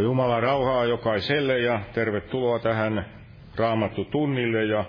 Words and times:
Jumala 0.00 0.40
rauhaa 0.40 0.84
jokaiselle 0.84 1.58
ja 1.58 1.80
tervetuloa 1.94 2.58
tähän 2.58 3.06
Raamattu 3.56 4.04
tunnille 4.04 4.64
ja 4.64 4.84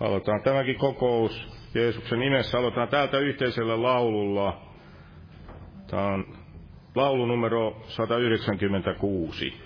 aloitetaan 0.00 0.42
tämäkin 0.42 0.78
kokous 0.78 1.48
Jeesuksen 1.74 2.18
nimessä. 2.18 2.58
Aloitetaan 2.58 2.88
täältä 2.88 3.18
yhteisellä 3.18 3.82
laululla. 3.82 4.60
Tämä 5.90 6.06
on 6.06 6.24
laulu 6.94 7.26
numero 7.26 7.76
196. 7.88 9.65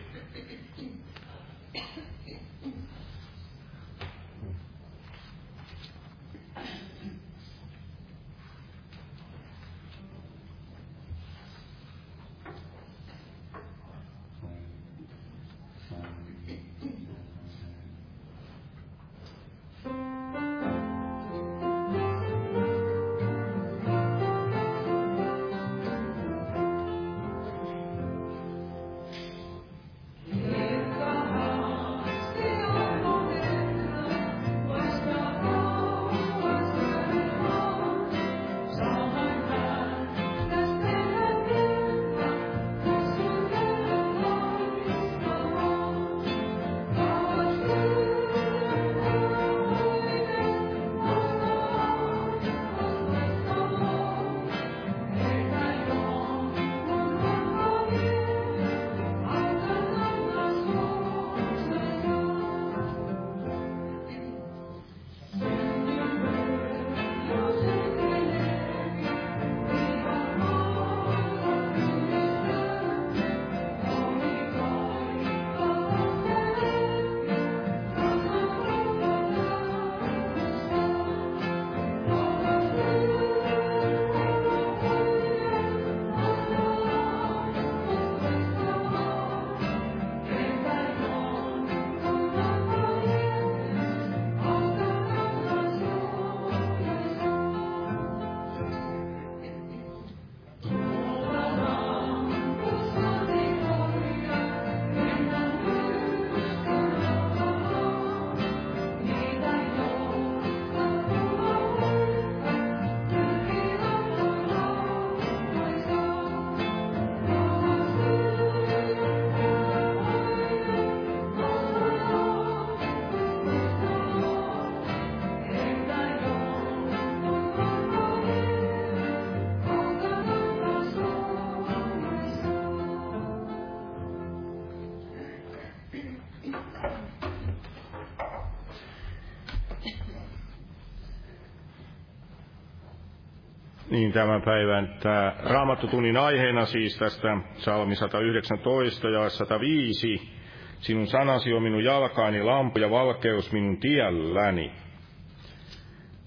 Niin 144.00 144.12
tämän 144.12 144.42
päivän 144.42 144.96
tämä 145.02 145.32
raamattotunnin 145.44 146.16
aiheena 146.16 146.66
siis 146.66 146.98
tästä 146.98 147.36
salmi 147.56 147.96
119 147.96 149.08
ja 149.08 149.28
105. 149.28 150.30
Sinun 150.78 151.06
sanasi 151.06 151.52
on 151.52 151.62
minun 151.62 151.84
jalkaini 151.84 152.42
lampu 152.42 152.78
ja 152.78 152.90
valkeus 152.90 153.52
minun 153.52 153.76
tielläni. 153.80 154.72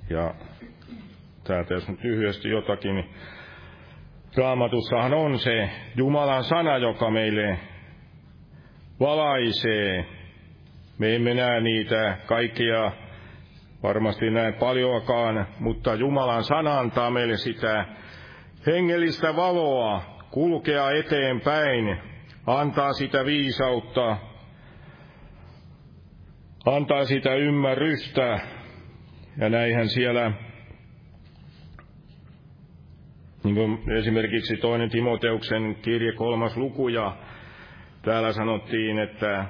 Ja 0.09 0.33
täältä 1.43 1.73
jos 1.73 1.87
nyt 1.89 2.03
lyhyesti 2.03 2.49
jotakin. 2.49 3.09
Raamatussahan 4.37 5.13
on 5.13 5.39
se 5.39 5.69
Jumalan 5.95 6.43
sana, 6.43 6.77
joka 6.77 7.11
meille 7.11 7.59
valaisee. 8.99 10.05
Me 10.99 11.15
emme 11.15 11.33
näe 11.33 11.61
niitä 11.61 12.17
kaikkia 12.25 12.91
varmasti 13.83 14.29
näin 14.29 14.53
paljoakaan, 14.53 15.47
mutta 15.59 15.95
Jumalan 15.95 16.43
sana 16.43 16.79
antaa 16.79 17.11
meille 17.11 17.37
sitä 17.37 17.85
hengellistä 18.67 19.35
valoa 19.35 20.01
kulkea 20.31 20.91
eteenpäin, 20.91 21.97
antaa 22.47 22.93
sitä 22.93 23.25
viisautta, 23.25 24.17
antaa 26.65 27.05
sitä 27.05 27.33
ymmärrystä. 27.35 28.39
Ja 29.37 29.49
näinhän 29.49 29.87
siellä, 29.89 30.31
niin 33.43 33.55
kuin 33.55 33.91
esimerkiksi 33.97 34.57
toinen 34.57 34.89
Timoteuksen 34.89 35.75
kirje 35.81 36.11
kolmas 36.11 36.57
luku, 36.57 36.87
ja 36.87 37.17
täällä 38.01 38.33
sanottiin, 38.33 38.99
että 38.99 39.45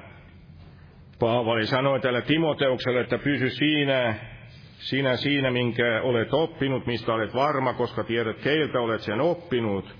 Paavali 1.24 1.66
sanoi 1.66 2.00
tälle 2.00 2.22
Timoteukselle, 2.22 3.00
että 3.00 3.18
pysy 3.18 3.50
siinä, 3.50 4.14
sinä 4.78 5.16
siinä, 5.16 5.50
minkä 5.50 6.00
olet 6.02 6.34
oppinut, 6.34 6.86
mistä 6.86 7.12
olet 7.12 7.34
varma, 7.34 7.72
koska 7.72 8.04
tiedät, 8.04 8.36
keiltä 8.40 8.80
olet 8.80 9.00
sen 9.00 9.20
oppinut. 9.20 9.96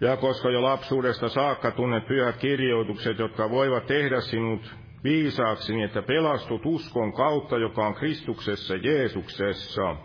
Ja 0.00 0.16
koska 0.16 0.50
jo 0.50 0.62
lapsuudesta 0.62 1.28
saakka 1.28 1.70
tunnet 1.70 2.06
pyhät 2.06 2.36
kirjoitukset, 2.36 3.18
jotka 3.18 3.50
voivat 3.50 3.86
tehdä 3.86 4.20
sinut 4.20 4.74
viisaaksi, 5.04 5.74
niin 5.74 5.84
että 5.84 6.02
pelastut 6.02 6.66
uskon 6.66 7.12
kautta, 7.12 7.58
joka 7.58 7.86
on 7.86 7.94
Kristuksessa 7.94 8.74
Jeesuksessa. 8.74 9.96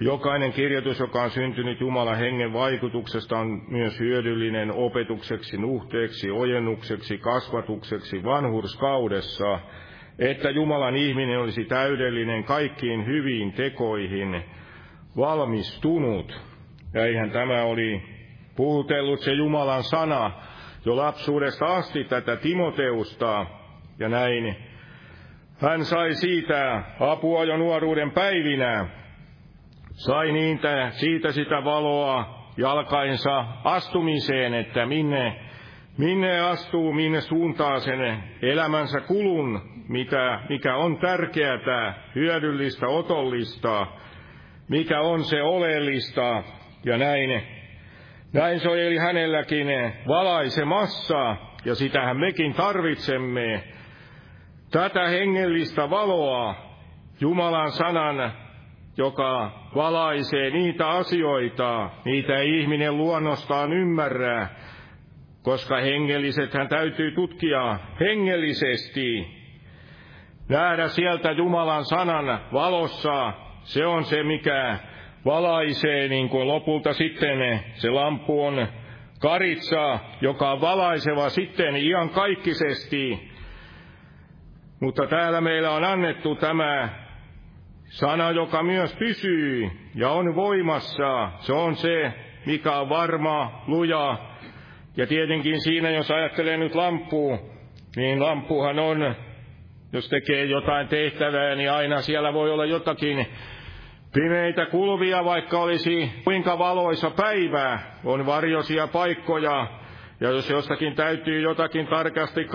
Jokainen 0.00 0.52
kirjoitus, 0.52 1.00
joka 1.00 1.22
on 1.22 1.30
syntynyt 1.30 1.80
Jumalan 1.80 2.18
hengen 2.18 2.52
vaikutuksesta, 2.52 3.38
on 3.38 3.62
myös 3.68 4.00
hyödyllinen 4.00 4.72
opetukseksi, 4.72 5.56
nuhteeksi, 5.56 6.30
ojennukseksi, 6.30 7.18
kasvatukseksi 7.18 8.24
vanhurskaudessa, 8.24 9.60
että 10.18 10.50
Jumalan 10.50 10.96
ihminen 10.96 11.38
olisi 11.40 11.64
täydellinen 11.64 12.44
kaikkiin 12.44 13.06
hyviin 13.06 13.52
tekoihin 13.52 14.44
valmistunut. 15.16 16.40
Ja 16.94 17.04
eihän 17.04 17.30
tämä 17.30 17.62
oli 17.62 18.02
puhutellut 18.56 19.20
se 19.20 19.32
Jumalan 19.32 19.82
sana 19.82 20.30
jo 20.84 20.96
lapsuudesta 20.96 21.66
asti 21.66 22.04
tätä 22.04 22.36
Timoteusta, 22.36 23.46
ja 23.98 24.08
näin 24.08 24.56
hän 25.60 25.84
sai 25.84 26.14
siitä 26.14 26.82
apua 27.00 27.44
jo 27.44 27.56
nuoruuden 27.56 28.10
päivinä, 28.10 29.01
sai 29.92 30.32
niitä, 30.32 30.90
siitä 30.90 31.32
sitä 31.32 31.64
valoa 31.64 32.42
jalkainsa 32.56 33.44
astumiseen, 33.64 34.54
että 34.54 34.86
minne, 34.86 35.40
minne 35.98 36.40
astuu, 36.40 36.92
minne 36.92 37.20
suuntaa 37.20 37.80
sen 37.80 38.24
elämänsä 38.42 39.00
kulun, 39.00 39.60
mitä, 39.88 40.40
mikä 40.48 40.76
on 40.76 40.98
tärkeää, 40.98 41.94
hyödyllistä, 42.14 42.86
otollista, 42.88 43.86
mikä 44.68 45.00
on 45.00 45.24
se 45.24 45.42
oleellista, 45.42 46.42
ja 46.84 46.98
näin, 46.98 47.42
näin 48.32 48.60
se 48.60 48.68
oli 48.68 48.96
hänelläkin 48.96 49.66
valaisemassa, 50.08 51.36
ja 51.64 51.74
sitähän 51.74 52.16
mekin 52.16 52.54
tarvitsemme, 52.54 53.64
tätä 54.70 55.08
hengellistä 55.08 55.90
valoa, 55.90 56.54
Jumalan 57.20 57.72
sanan 57.72 58.32
joka 58.96 59.52
valaisee 59.74 60.50
niitä 60.50 60.88
asioita, 60.88 61.90
niitä 62.04 62.36
ei 62.36 62.60
ihminen 62.60 62.96
luonnostaan 62.96 63.72
ymmärrä, 63.72 64.48
koska 65.42 65.76
hengelliset 65.76 66.54
hän 66.54 66.68
täytyy 66.68 67.10
tutkia 67.10 67.78
hengellisesti. 68.00 69.26
Nähdä 70.48 70.88
sieltä 70.88 71.32
Jumalan 71.32 71.84
sanan 71.84 72.40
valossa, 72.52 73.32
se 73.62 73.86
on 73.86 74.04
se 74.04 74.22
mikä 74.22 74.78
valaisee, 75.24 76.08
niin 76.08 76.28
kuin 76.28 76.48
lopulta 76.48 76.92
sitten 76.92 77.60
se 77.74 77.90
lampu 77.90 78.44
on 78.44 78.68
karitsa, 79.20 79.98
joka 80.20 80.50
on 80.52 80.60
valaiseva 80.60 81.28
sitten 81.28 81.76
iankaikkisesti. 81.76 83.32
Mutta 84.80 85.06
täällä 85.06 85.40
meillä 85.40 85.70
on 85.70 85.84
annettu 85.84 86.34
tämä 86.34 87.01
sana, 87.92 88.30
joka 88.30 88.62
myös 88.62 88.94
pysyy 88.94 89.70
ja 89.94 90.10
on 90.10 90.34
voimassa. 90.34 91.30
Se 91.38 91.52
on 91.52 91.76
se, 91.76 92.12
mikä 92.46 92.72
on 92.72 92.88
varma, 92.88 93.62
luja. 93.66 94.18
Ja 94.96 95.06
tietenkin 95.06 95.60
siinä, 95.60 95.90
jos 95.90 96.10
ajattelee 96.10 96.56
nyt 96.56 96.74
lamppua, 96.74 97.38
niin 97.96 98.22
lampuhan 98.22 98.78
on, 98.78 99.14
jos 99.92 100.08
tekee 100.08 100.44
jotain 100.44 100.88
tehtävää, 100.88 101.54
niin 101.54 101.70
aina 101.70 102.00
siellä 102.00 102.32
voi 102.32 102.50
olla 102.50 102.64
jotakin 102.64 103.26
Pimeitä 104.14 104.66
kulvia, 104.66 105.24
vaikka 105.24 105.58
olisi 105.58 106.12
kuinka 106.24 106.58
valoisa 106.58 107.10
päivää, 107.10 107.96
on 108.04 108.26
varjosia 108.26 108.86
paikkoja, 108.86 109.66
ja 110.20 110.30
jos 110.30 110.50
jostakin 110.50 110.94
täytyy 110.94 111.40
jotakin 111.40 111.86
tarkasti 111.86 112.46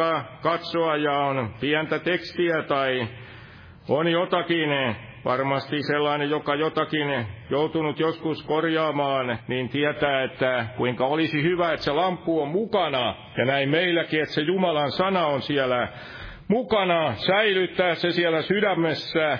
katsoa 0.42 0.96
ja 0.96 1.12
on 1.12 1.54
pientä 1.60 2.00
tekstiä 2.00 2.64
tai 2.64 3.08
on 3.90 4.08
jotakin, 4.08 4.70
varmasti 5.26 5.84
sellainen, 5.84 6.30
joka 6.30 6.56
jotakin 6.56 7.28
joutunut 7.50 8.00
joskus 8.00 8.44
korjaamaan, 8.44 9.40
niin 9.48 9.70
tietää, 9.70 10.24
että 10.24 10.66
kuinka 10.78 11.06
olisi 11.06 11.44
hyvä, 11.44 11.74
että 11.74 11.84
se 11.84 11.92
lampu 11.92 12.42
on 12.42 12.48
mukana. 12.48 13.16
Ja 13.38 13.46
näin 13.46 13.70
meilläkin, 13.70 14.22
että 14.22 14.34
se 14.36 14.42
Jumalan 14.42 14.92
sana 14.92 15.26
on 15.26 15.42
siellä 15.42 15.88
mukana, 16.48 17.14
säilyttää 17.16 17.96
se 17.96 18.12
siellä 18.12 18.42
sydämessä, 18.42 19.38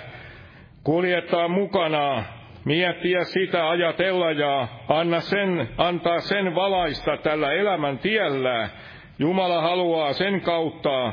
kuljettaa 0.84 1.48
mukana, 1.48 2.24
miettiä 2.64 3.24
sitä, 3.24 3.68
ajatella 3.70 4.32
ja 4.32 4.68
anna 4.88 5.20
sen, 5.20 5.68
antaa 5.78 6.20
sen 6.20 6.54
valaista 6.54 7.16
tällä 7.16 7.52
elämän 7.52 7.98
tiellä. 7.98 8.68
Jumala 9.18 9.62
haluaa 9.62 10.12
sen 10.12 10.40
kautta 10.40 11.12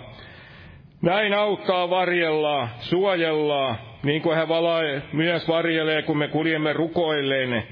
näin 1.02 1.34
auttaa 1.34 1.90
varjella, 1.90 2.68
suojella, 2.80 3.76
niin 4.04 4.22
kuin 4.22 4.38
hän 4.38 4.48
valae, 4.48 5.02
myös 5.14 5.48
varjelee, 5.48 6.02
kun 6.02 6.18
me 6.18 6.28
kuljemme 6.28 6.74
rukoilleen. 6.74 7.64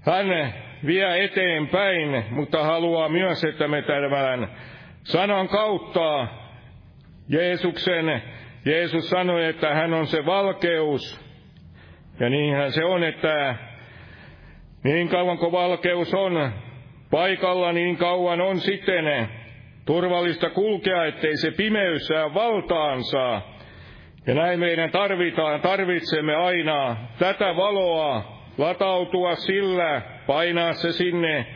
Hän 0.00 0.54
vie 0.86 1.24
eteenpäin, 1.24 2.24
mutta 2.30 2.64
haluaa 2.64 3.08
myös, 3.08 3.44
että 3.44 3.68
me 3.68 3.82
tämän 3.82 4.48
sanan 5.02 5.48
kautta. 5.48 6.26
Jeesuksen, 7.28 8.22
Jeesus 8.64 9.10
sanoi, 9.10 9.44
että 9.44 9.74
hän 9.74 9.94
on 9.94 10.06
se 10.06 10.26
valkeus, 10.26 11.20
ja 12.20 12.30
niinhän 12.30 12.72
se 12.72 12.84
on, 12.84 13.04
että 13.04 13.54
niin 14.84 15.08
kauan 15.08 15.38
kuin 15.38 15.52
valkeus 15.52 16.14
on 16.14 16.52
paikalla, 17.10 17.72
niin 17.72 17.96
kauan 17.96 18.40
on 18.40 18.60
sitten 18.60 19.28
turvallista 19.88 20.50
kulkea, 20.50 21.04
ettei 21.04 21.36
se 21.36 21.50
pimeys 21.50 22.06
saa 22.06 22.34
valtaansa. 22.34 23.40
Ja 24.26 24.34
näin 24.34 24.60
meidän 24.60 24.90
tarvitaan, 24.90 25.60
tarvitsemme 25.60 26.34
aina 26.34 26.96
tätä 27.18 27.56
valoa, 27.56 28.38
latautua 28.58 29.34
sillä, 29.34 30.02
painaa 30.26 30.72
se 30.72 30.92
sinne 30.92 31.46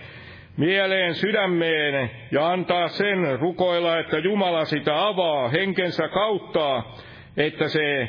mieleen, 0.57 1.15
sydämeen 1.15 2.11
ja 2.31 2.49
antaa 2.49 2.89
sen 2.89 3.41
rukoilla, 3.41 3.99
että 3.99 4.19
Jumala 4.19 4.65
sitä 4.65 5.07
avaa 5.07 5.49
henkensä 5.49 6.09
kautta, 6.09 6.83
että 7.37 7.69
se 7.69 8.09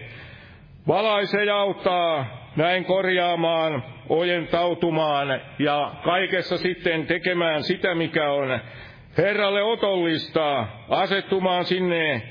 valaisee 0.87 1.45
ja 1.45 1.55
auttaa 1.55 2.25
näin 2.55 2.85
korjaamaan, 2.85 3.83
ojentautumaan 4.09 5.41
ja 5.59 5.91
kaikessa 6.03 6.57
sitten 6.57 7.07
tekemään 7.07 7.63
sitä, 7.63 7.95
mikä 7.95 8.31
on 8.31 8.59
Herralle 9.17 9.63
otollista, 9.63 10.67
asettumaan 10.89 11.65
sinne 11.65 12.21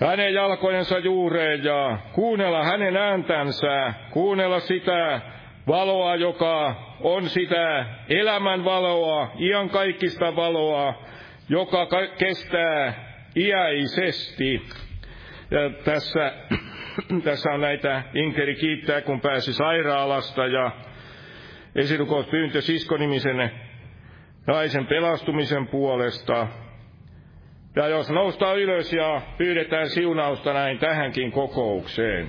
hänen 0.00 0.34
jalkojensa 0.34 0.98
juureen 0.98 1.64
ja 1.64 1.98
kuunnella 2.12 2.64
hänen 2.64 2.96
ääntänsä, 2.96 3.94
kuunnella 4.10 4.60
sitä 4.60 5.20
valoa, 5.66 6.16
joka 6.16 6.74
on 7.00 7.28
sitä 7.28 7.86
elämän 8.08 8.64
valoa, 8.64 9.32
ian 9.38 9.70
kaikista 9.70 10.36
valoa, 10.36 11.02
joka 11.48 11.86
kestää 12.18 12.94
iäisesti. 13.36 14.62
Ja 15.50 15.70
tässä 15.84 16.32
tässä 17.24 17.50
on 17.50 17.60
näitä 17.60 18.02
Inkeri 18.14 18.54
kiittää, 18.54 19.00
kun 19.00 19.20
pääsi 19.20 19.52
sairaalasta 19.52 20.46
ja 20.46 20.70
esirukouspyyntö 21.74 22.60
siskonimisen 22.60 23.50
naisen 24.48 24.86
pelastumisen 24.86 25.66
puolesta. 25.66 26.46
Ja 27.76 27.88
jos 27.88 28.10
noustaan 28.10 28.58
ylös 28.58 28.92
ja 28.92 29.22
pyydetään 29.38 29.88
siunausta 29.90 30.52
näin 30.52 30.78
tähänkin 30.78 31.32
kokoukseen. 31.32 32.28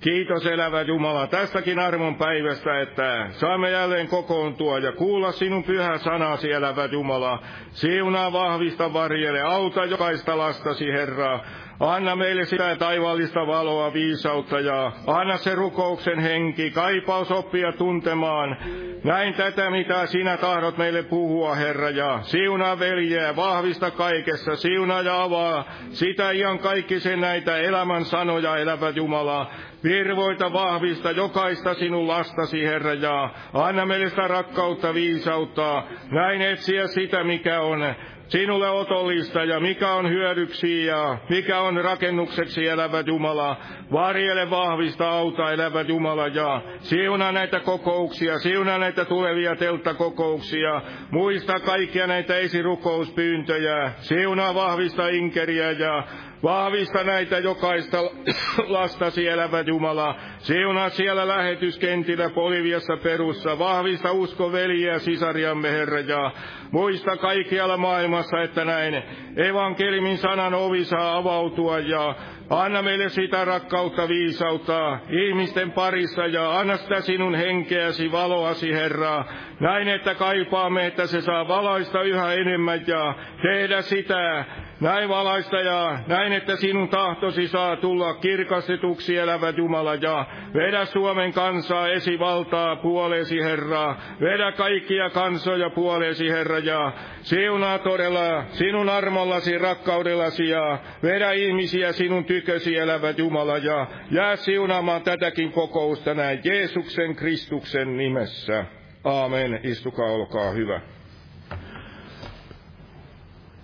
Kiitos 0.00 0.46
elävä 0.46 0.82
Jumala 0.82 1.26
tästäkin 1.26 1.78
armon 1.78 2.14
päivästä, 2.14 2.80
että 2.80 3.26
saamme 3.30 3.70
jälleen 3.70 4.08
kokoontua 4.08 4.78
ja 4.78 4.92
kuulla 4.92 5.32
sinun 5.32 5.64
pyhä 5.64 5.98
sanasi, 5.98 6.52
elävä 6.52 6.84
Jumala. 6.84 7.42
Siunaa, 7.70 8.32
vahvista, 8.32 8.92
varjele, 8.92 9.40
auta 9.40 9.84
jokaista 9.84 10.38
lastasi, 10.38 10.92
Herra. 10.92 11.40
Anna 11.80 12.16
meille 12.16 12.44
sitä 12.44 12.76
taivaallista 12.76 13.46
valoa, 13.46 13.92
viisautta 13.92 14.60
ja 14.60 14.92
anna 15.06 15.36
se 15.36 15.54
rukouksen 15.54 16.18
henki, 16.18 16.70
kaipaus 16.70 17.30
oppia 17.30 17.72
tuntemaan. 17.72 18.56
Näin 19.04 19.34
tätä, 19.34 19.70
mitä 19.70 20.06
sinä 20.06 20.36
tahdot 20.36 20.76
meille 20.76 21.02
puhua, 21.02 21.54
Herra, 21.54 21.90
ja 21.90 22.18
siunaa 22.22 22.78
veljeä, 22.78 23.36
vahvista 23.36 23.90
kaikessa, 23.90 24.56
siunaa 24.56 25.02
ja 25.02 25.22
avaa 25.22 25.64
sitä 25.90 26.30
ihan 26.30 26.58
kaikki 26.58 27.00
sen 27.00 27.20
näitä 27.20 27.56
elämän 27.56 28.04
sanoja, 28.04 28.56
elävä 28.56 28.90
Jumala. 28.90 29.50
Virvoita 29.84 30.52
vahvista 30.52 31.10
jokaista 31.10 31.74
sinun 31.74 32.08
lastasi, 32.08 32.64
Herra, 32.64 32.94
ja 32.94 33.30
anna 33.52 33.86
meille 33.86 34.08
sitä 34.08 34.28
rakkautta, 34.28 34.94
viisautta, 34.94 35.82
näin 36.10 36.42
etsiä 36.42 36.86
sitä, 36.86 37.24
mikä 37.24 37.60
on 37.60 37.94
sinulle 38.30 38.70
otollista 38.70 39.44
ja 39.44 39.60
mikä 39.60 39.92
on 39.92 40.10
hyödyksi 40.10 40.86
ja 40.86 41.18
mikä 41.28 41.60
on 41.60 41.84
rakennukseksi 41.84 42.66
elävä 42.66 43.00
Jumala. 43.00 43.56
Varjele 43.92 44.50
vahvista 44.50 45.10
auta 45.10 45.52
elävä 45.52 45.80
Jumala 45.80 46.26
ja 46.26 46.62
siunaa 46.78 47.32
näitä 47.32 47.60
kokouksia, 47.60 48.38
siunaa 48.38 48.78
näitä 48.78 49.04
tulevia 49.04 49.56
telttakokouksia. 49.56 50.82
Muista 51.10 51.60
kaikkia 51.60 52.06
näitä 52.06 52.36
esirukouspyyntöjä, 52.36 53.92
siunaa 53.98 54.54
vahvista 54.54 55.08
inkeriä 55.08 55.70
ja 55.70 56.04
Vahvista 56.42 57.04
näitä 57.04 57.38
jokaista 57.38 57.98
lastasi 58.78 59.28
elävä 59.28 59.60
Jumala. 59.60 60.14
Siunaa 60.38 60.88
siellä 60.88 61.28
lähetyskentillä 61.28 62.30
Poliviassa 62.30 62.96
perussa. 62.96 63.58
Vahvista 63.58 64.12
usko 64.12 64.52
veliä 64.52 64.98
sisariamme 64.98 65.70
Herra 65.70 66.00
ja 66.00 66.32
muista 66.70 67.16
kaikkialla 67.16 67.76
maailmassa, 67.76 68.42
että 68.42 68.64
näin 68.64 69.02
evankelimin 69.36 70.18
sanan 70.18 70.54
ovi 70.54 70.84
saa 70.84 71.16
avautua 71.16 71.78
ja 71.78 72.14
Anna 72.50 72.82
meille 72.82 73.08
sitä 73.08 73.44
rakkautta, 73.44 74.08
viisautta 74.08 74.98
ihmisten 75.08 75.72
parissa 75.72 76.26
ja 76.26 76.58
anna 76.58 76.76
sitä 76.76 77.00
sinun 77.00 77.34
henkeäsi, 77.34 78.12
valoasi, 78.12 78.72
Herra. 78.72 79.24
Näin, 79.60 79.88
että 79.88 80.14
kaipaamme, 80.14 80.86
että 80.86 81.06
se 81.06 81.20
saa 81.20 81.48
valaista 81.48 82.02
yhä 82.02 82.32
enemmän 82.32 82.80
ja 82.86 83.14
tehdä 83.42 83.82
sitä 83.82 84.44
näin 84.80 85.08
valaista 85.08 85.56
ja 85.56 85.98
näin, 86.06 86.32
että 86.32 86.56
sinun 86.56 86.88
tahtosi 86.88 87.48
saa 87.48 87.76
tulla 87.76 88.14
kirkastetuksi 88.14 89.16
elävä 89.16 89.50
Jumala 89.50 89.94
ja 89.94 90.26
vedä 90.54 90.84
Suomen 90.84 91.32
kansaa 91.32 91.88
esivaltaa 91.88 92.76
puolesi 92.76 93.42
Herra. 93.42 93.96
Vedä 94.20 94.52
kaikkia 94.52 95.10
kansoja 95.10 95.70
puolesi 95.70 96.30
Herra 96.30 96.58
ja 96.58 96.92
siunaa 97.22 97.78
todella 97.78 98.44
sinun 98.48 98.88
armollasi, 98.88 99.58
rakkaudellasi 99.58 100.48
ja 100.48 100.78
vedä 101.02 101.32
ihmisiä 101.32 101.92
sinun 101.92 102.24
tykösi 102.24 102.76
elävä 102.76 103.10
Jumala 103.10 103.58
ja 103.58 103.86
jää 104.10 104.36
siunaamaan 104.36 105.02
tätäkin 105.02 105.52
kokousta 105.52 106.14
näin 106.14 106.40
Jeesuksen 106.44 107.16
Kristuksen 107.16 107.96
nimessä. 107.96 108.64
Aamen. 109.04 109.60
Istukaa, 109.62 110.06
olkaa 110.06 110.50
hyvä. 110.50 110.80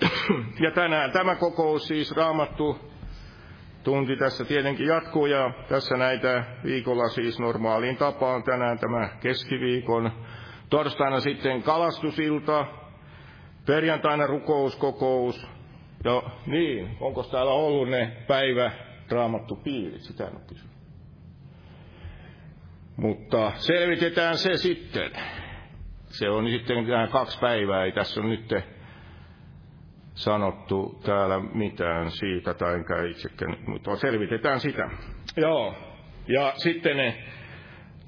Ja 0.65 0.71
tänään 0.71 1.13
tämä 1.13 1.35
kokous 1.35 1.89
siis 1.89 2.17
raamattu 2.17 2.79
tunti 3.85 4.17
tässä 4.17 4.45
tietenkin 4.45 4.87
jatkuu 4.87 5.27
ja 5.27 5.51
tässä 5.69 5.97
näitä 5.97 6.45
viikolla 6.65 7.09
siis 7.09 7.39
normaaliin 7.39 7.97
tapaan 7.97 8.43
tänään 8.43 8.79
tämä 8.79 9.09
keskiviikon. 9.21 10.13
Torstaina 10.71 11.21
sitten 11.21 11.63
kalastusilta 11.63 12.67
perjantaina 13.67 14.27
rukouskokous. 14.27 15.47
Ja 16.05 16.23
niin, 16.47 16.97
onko 17.01 17.23
täällä 17.23 17.53
ollut 17.53 17.89
ne 17.89 18.17
päivä 18.27 18.71
raamattu 19.11 19.57
piirit, 19.57 20.03
sitä 20.03 20.25
en 20.25 20.33
ole 20.33 20.61
Mutta 22.97 23.53
selvitetään 23.57 24.39
se 24.39 24.57
sitten. 24.57 25.11
Se 26.07 26.29
on 26.31 26.49
sitten 26.49 26.87
nämä 26.87 27.07
kaksi 27.07 27.39
päivää, 27.39 27.85
ei 27.85 27.93
tässä 27.93 28.21
ole 28.21 28.29
nyt 28.29 28.76
sanottu 30.17 31.01
täällä 31.05 31.41
mitään 31.55 32.11
siitä, 32.11 32.55
tai 32.55 32.75
enkä 32.75 33.03
itsekään, 33.03 33.57
mutta 33.67 33.97
selvitetään 33.97 34.61
sitä. 34.61 34.91
Joo, 35.37 35.75
ja 36.29 36.53
sitten 36.57 36.97
ne 36.97 37.17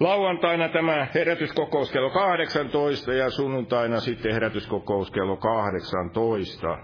Lauantaina 0.01 0.69
tämä 0.69 1.07
herätyskokous 1.15 1.93
kello 1.93 2.11
18 2.11 3.13
ja 3.13 3.31
sunnuntaina 3.31 4.01
sitten 4.01 4.33
herätyskokous 4.33 5.11
kello 5.11 5.37
18. 5.37 6.79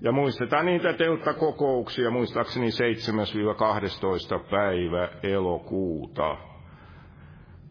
Ja 0.00 0.12
muistetaan 0.12 0.66
niitä 0.66 0.92
telttakokouksia, 0.92 2.10
muistaakseni 2.10 2.66
7-12 2.66 4.50
päivä 4.50 5.08
elokuuta. 5.22 6.36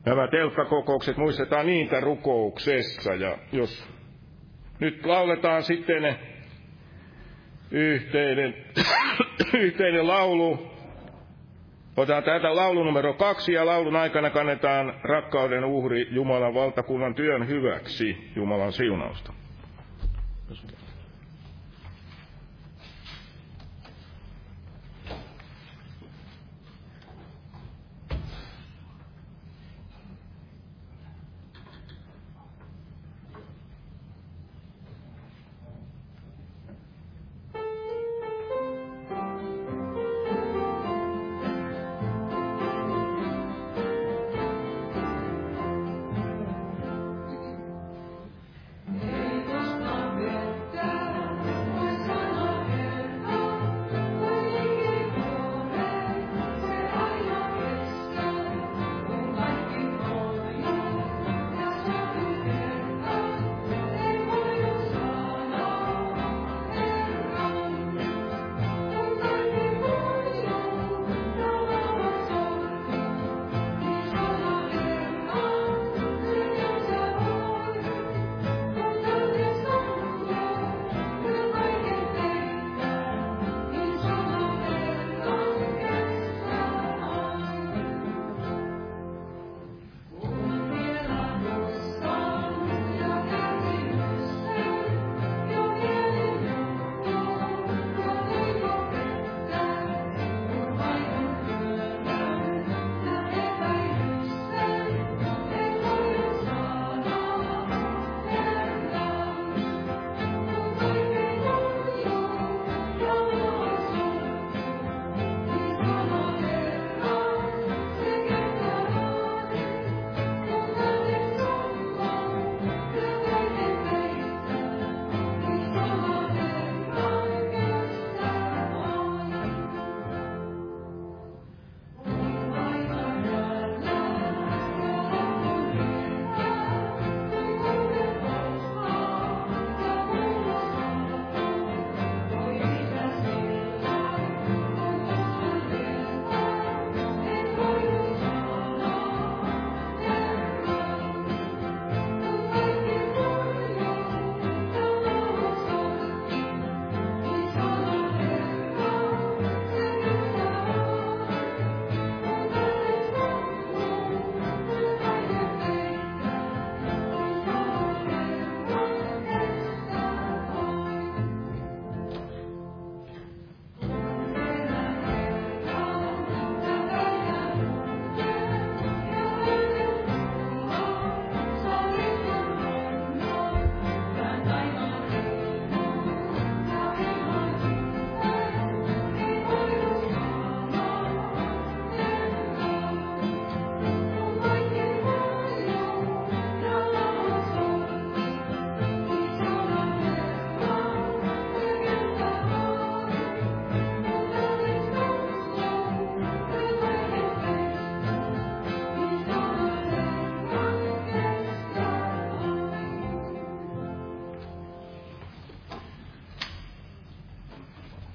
Nämä 0.05 0.27
telttakokoukset 0.27 1.17
muistetaan 1.17 1.65
niitä 1.65 1.99
rukouksessa 1.99 3.13
ja 3.13 3.38
jos 3.51 3.89
nyt 4.79 5.05
lauletaan 5.05 5.63
sitten 5.63 6.19
yhteinen, 7.71 8.55
yhteinen 9.53 10.08
laulu, 10.08 10.69
Otetaan 11.97 12.23
täältä 12.23 12.55
laulu 12.55 12.84
numero 12.84 13.13
kaksi 13.13 13.53
ja 13.53 13.65
laulun 13.65 13.95
aikana 13.95 14.29
kannetaan 14.29 14.93
rakkauden 15.03 15.65
uhri 15.65 16.08
Jumalan 16.12 16.53
valtakunnan 16.53 17.15
työn 17.15 17.47
hyväksi 17.47 18.32
Jumalan 18.36 18.73
siunausta. 18.73 19.34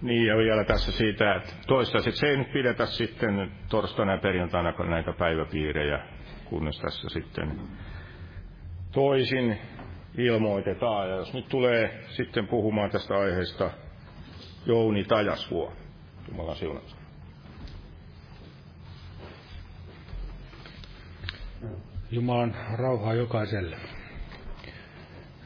Niin, 0.04 0.26
ja 0.26 0.36
vielä 0.36 0.64
tässä 0.64 0.92
siitä, 0.92 1.34
että 1.34 1.52
toistaiseksi 1.66 2.20
se 2.20 2.26
ei 2.26 2.36
nyt 2.36 2.52
pidetä 2.52 2.86
sitten 2.86 3.52
torstaina 3.68 4.12
ja 4.12 4.18
perjantaina 4.18 4.72
näitä 4.88 5.12
päiväpiirejä, 5.12 5.98
kunnes 6.44 6.80
tässä 6.80 7.08
sitten 7.08 7.60
toisin 8.92 9.58
ilmoitetaan. 10.18 11.10
Ja 11.10 11.16
jos 11.16 11.34
nyt 11.34 11.48
tulee 11.48 12.02
sitten 12.08 12.46
puhumaan 12.46 12.90
tästä 12.90 13.14
aiheesta 13.14 13.70
Jouni 14.66 15.04
Tajasvuo, 15.04 15.72
Jumalan 16.28 16.56
siunausta. 16.56 16.96
Jumalan 22.10 22.56
rauhaa 22.74 23.14
jokaiselle. 23.14 23.76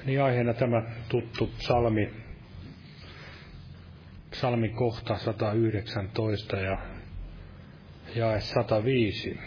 Niin 0.04 0.22
aiheena 0.22 0.54
tämä 0.54 0.82
tuttu 1.08 1.46
psalmi 1.46 2.27
psalmin 4.38 4.74
kohta 4.74 5.18
119 5.18 6.56
ja 6.56 6.78
jae 8.14 8.40
105. 8.40 9.38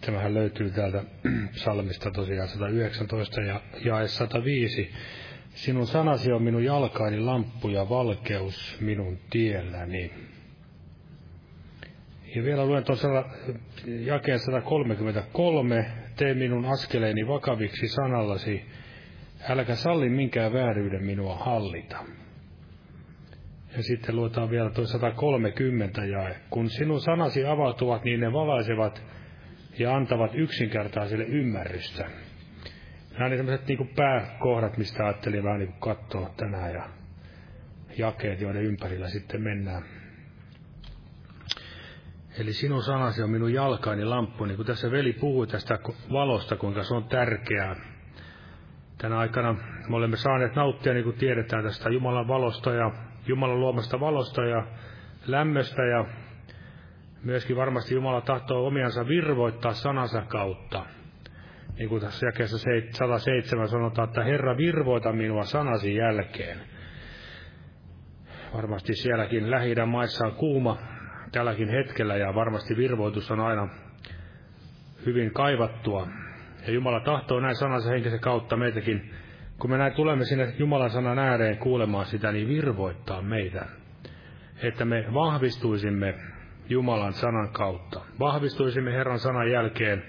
Tämähän 0.00 0.34
löytyy 0.34 0.70
täältä 0.70 1.04
psalmista 1.52 2.10
tosiaan 2.10 2.48
119 2.48 3.40
ja 3.40 3.60
jae 3.84 4.08
105. 4.08 4.90
Sinun 5.54 5.86
sanasi 5.86 6.32
on 6.32 6.42
minun 6.42 6.64
jalkaini 6.64 7.20
lamppu 7.20 7.68
ja 7.68 7.88
valkeus 7.88 8.76
minun 8.80 9.18
tielläni. 9.30 10.10
Ja 12.36 12.44
vielä 12.44 12.66
luen 12.66 12.84
tuossa 12.84 13.08
jakeen 13.86 14.38
133. 14.38 15.86
Tee 16.16 16.34
minun 16.34 16.64
askeleeni 16.64 17.28
vakaviksi 17.28 17.88
sanallasi. 17.88 18.64
Älkä 19.48 19.74
salli 19.74 20.08
minkään 20.08 20.52
vääryyden 20.52 21.04
minua 21.04 21.36
hallita. 21.36 21.96
Ja 23.76 23.82
sitten 23.82 24.16
luetaan 24.16 24.50
vielä 24.50 24.70
tuo 24.70 24.86
130 24.86 26.04
jae. 26.04 26.36
Kun 26.50 26.70
sinun 26.70 27.00
sanasi 27.00 27.46
avautuvat, 27.46 28.04
niin 28.04 28.20
ne 28.20 28.32
valaisevat 28.32 29.02
ja 29.78 29.96
antavat 29.96 30.30
yksinkertaiselle 30.34 31.24
ymmärrystä. 31.24 32.10
Nämä 33.12 33.26
oli 33.26 33.36
tämmöiset 33.36 33.68
niin 33.68 33.90
pääkohdat, 33.96 34.76
mistä 34.76 35.04
ajattelin 35.04 35.44
vähän 35.44 35.60
niin 35.60 35.74
katsoa 35.78 36.34
tänään 36.36 36.74
ja 36.74 36.88
jakeet, 37.98 38.40
joiden 38.40 38.62
ympärillä 38.62 39.08
sitten 39.08 39.42
mennään. 39.42 39.82
Eli 42.38 42.52
sinun 42.52 42.82
sanasi 42.82 43.22
on 43.22 43.30
minun 43.30 43.52
jalkaini 43.52 44.04
lamppu, 44.04 44.44
niin 44.44 44.56
kuin 44.56 44.66
tässä 44.66 44.90
veli 44.90 45.12
puhui 45.12 45.46
tästä 45.46 45.78
valosta, 46.12 46.56
kuinka 46.56 46.82
se 46.82 46.94
on 46.94 47.04
tärkeää. 47.04 47.76
Tänä 48.98 49.18
aikana 49.18 49.52
me 49.88 49.96
olemme 49.96 50.16
saaneet 50.16 50.54
nauttia, 50.54 50.92
niin 50.92 51.04
kuin 51.04 51.16
tiedetään, 51.16 51.64
tästä 51.64 51.90
Jumalan 51.90 52.28
valosta 52.28 52.74
ja 52.74 52.90
Jumalan 53.26 53.60
luomasta 53.60 54.00
valosta 54.00 54.44
ja 54.44 54.66
lämmöstä 55.26 55.82
ja 55.82 56.04
myöskin 57.22 57.56
varmasti 57.56 57.94
Jumala 57.94 58.20
tahtoo 58.20 58.66
omiansa 58.66 59.08
virvoittaa 59.08 59.72
sanansa 59.72 60.22
kautta. 60.22 60.86
Niin 61.78 61.88
kuin 61.88 62.02
tässä 62.02 62.26
jakeessa 62.26 62.58
107 62.58 63.68
sanotaan, 63.68 64.08
että 64.08 64.24
Herra 64.24 64.56
virvoita 64.56 65.12
minua 65.12 65.44
sanasi 65.44 65.94
jälkeen. 65.94 66.58
Varmasti 68.54 68.94
sielläkin 68.94 69.50
lähi 69.50 69.74
maissa 69.86 70.26
on 70.26 70.32
kuuma 70.32 70.78
tälläkin 71.32 71.68
hetkellä 71.68 72.16
ja 72.16 72.34
varmasti 72.34 72.76
virvoitus 72.76 73.30
on 73.30 73.40
aina 73.40 73.68
hyvin 75.06 75.32
kaivattua. 75.32 76.08
Ja 76.66 76.72
Jumala 76.72 77.00
tahtoo 77.00 77.40
näin 77.40 77.56
sanansa 77.56 77.90
henkisen 77.90 78.20
kautta 78.20 78.56
meitäkin, 78.56 79.10
kun 79.58 79.70
me 79.70 79.78
näin 79.78 79.92
tulemme 79.92 80.24
sinne 80.24 80.54
Jumalan 80.58 80.90
sanan 80.90 81.18
ääreen 81.18 81.58
kuulemaan 81.58 82.06
sitä, 82.06 82.32
niin 82.32 82.48
virvoittaa 82.48 83.22
meitä. 83.22 83.66
Että 84.62 84.84
me 84.84 85.04
vahvistuisimme 85.14 86.14
Jumalan 86.68 87.12
sanan 87.12 87.52
kautta. 87.52 88.00
Vahvistuisimme 88.20 88.92
Herran 88.92 89.18
sanan 89.18 89.50
jälkeen, 89.50 90.02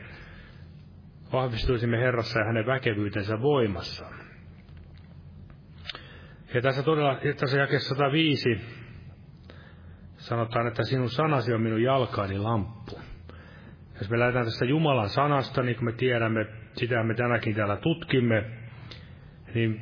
vahvistuisimme 1.33 1.97
Herrassa 1.97 2.39
ja 2.39 2.45
hänen 2.45 2.65
väkevyytensä 2.65 3.41
voimassa. 3.41 4.05
Ja 6.53 6.61
tässä 6.61 6.83
todella, 6.83 7.17
tässä 7.39 7.59
jakessa 7.59 7.95
105 7.95 8.76
sanotaan, 10.27 10.67
että 10.67 10.83
sinun 10.83 11.09
sanasi 11.09 11.53
on 11.53 11.61
minun 11.61 11.83
jalkaani 11.83 12.37
lamppu. 12.37 12.99
Jos 13.99 14.09
me 14.09 14.19
lähdetään 14.19 14.45
tästä 14.45 14.65
Jumalan 14.65 15.09
sanasta, 15.09 15.63
niin 15.63 15.75
kuin 15.75 15.85
me 15.85 15.91
tiedämme, 15.91 16.45
sitä 16.73 17.03
me 17.03 17.13
tänäkin 17.13 17.55
täällä 17.55 17.75
tutkimme, 17.75 18.45
niin 19.53 19.81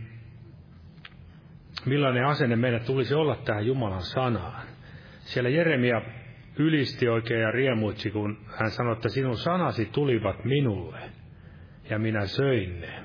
millainen 1.85 2.25
asenne 2.25 2.55
meidän 2.55 2.81
tulisi 2.81 3.13
olla 3.13 3.35
tähän 3.35 3.65
Jumalan 3.65 4.01
sanaan. 4.01 4.63
Siellä 5.19 5.49
Jeremia 5.49 6.01
ylisti 6.57 7.07
oikein 7.07 7.41
ja 7.41 7.51
riemuitsi, 7.51 8.11
kun 8.11 8.37
hän 8.59 8.71
sanoi, 8.71 8.93
että 8.93 9.09
sinun 9.09 9.37
sanasi 9.37 9.85
tulivat 9.85 10.45
minulle, 10.45 10.99
ja 11.89 11.99
minä 11.99 12.25
söin 12.25 12.81
ne. 12.81 13.03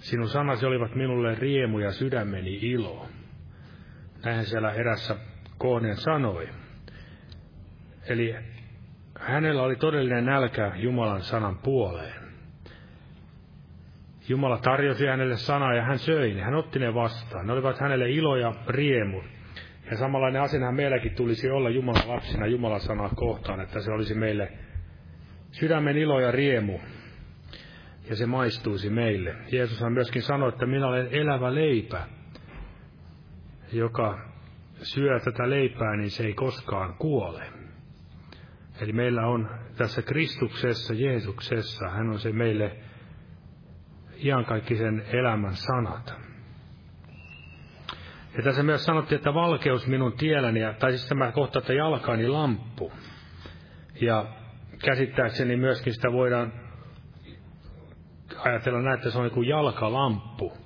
Sinun 0.00 0.28
sanasi 0.28 0.66
olivat 0.66 0.94
minulle 0.94 1.34
riemu 1.34 1.78
ja 1.78 1.92
sydämeni 1.92 2.58
ilo. 2.62 3.08
Näinhän 4.24 4.46
siellä 4.46 4.72
erässä 4.72 5.16
kohden 5.58 5.96
sanoi. 5.96 6.48
Eli 8.08 8.34
hänellä 9.20 9.62
oli 9.62 9.76
todellinen 9.76 10.24
nälkä 10.24 10.72
Jumalan 10.76 11.22
sanan 11.22 11.58
puoleen. 11.58 12.22
Jumala 14.28 14.58
tarjosi 14.58 15.06
hänelle 15.06 15.36
sanaa 15.36 15.74
ja 15.74 15.82
hän 15.82 15.98
söi 15.98 16.34
ne, 16.34 16.42
hän 16.42 16.54
otti 16.54 16.78
ne 16.78 16.94
vastaan. 16.94 17.46
Ne 17.46 17.52
olivat 17.52 17.80
hänelle 17.80 18.10
ilo 18.10 18.36
ja 18.36 18.54
riemu. 18.68 19.22
Ja 19.90 19.96
samanlainen 19.96 20.42
asenhan 20.42 20.74
meilläkin 20.74 21.14
tulisi 21.14 21.50
olla 21.50 21.70
Jumalan 21.70 22.08
lapsina 22.08 22.46
Jumalan 22.46 22.80
sanaa 22.80 23.10
kohtaan, 23.14 23.60
että 23.60 23.80
se 23.80 23.90
olisi 23.90 24.14
meille 24.14 24.52
sydämen 25.50 25.96
ilo 25.96 26.20
ja 26.20 26.30
riemu. 26.30 26.78
Ja 28.10 28.16
se 28.16 28.26
maistuisi 28.26 28.90
meille. 28.90 29.34
Jeesushan 29.52 29.92
myöskin 29.92 30.22
sanoi, 30.22 30.48
että 30.48 30.66
minä 30.66 30.86
olen 30.86 31.08
elävä 31.10 31.54
leipä, 31.54 32.02
joka 33.72 34.18
syö 34.82 35.20
tätä 35.20 35.50
leipää, 35.50 35.96
niin 35.96 36.10
se 36.10 36.24
ei 36.24 36.34
koskaan 36.34 36.94
kuole. 36.94 37.42
Eli 38.80 38.92
meillä 38.92 39.26
on 39.26 39.50
tässä 39.76 40.02
Kristuksessa, 40.02 40.94
Jeesuksessa, 40.94 41.88
hän 41.88 42.08
on 42.08 42.18
se 42.18 42.32
meille 42.32 42.76
iankaikkisen 44.24 45.04
elämän 45.12 45.56
sanat. 45.56 46.14
Ja 48.36 48.42
tässä 48.42 48.62
myös 48.62 48.84
sanottiin, 48.84 49.16
että 49.16 49.34
valkeus 49.34 49.86
minun 49.86 50.12
tielläni, 50.12 50.60
tai 50.78 50.90
siis 50.90 51.08
tämä 51.08 51.32
kohta, 51.32 51.58
että 51.58 51.72
jalkaani 51.72 52.28
lamppu. 52.28 52.92
Ja 54.00 54.26
käsittääkseni 54.84 55.56
myöskin 55.56 55.94
sitä 55.94 56.12
voidaan 56.12 56.52
ajatella 58.38 58.82
näin, 58.82 58.94
että 58.94 59.10
se 59.10 59.18
on 59.18 59.30
kuin 59.30 59.48
jalkalamppu. 59.48 60.61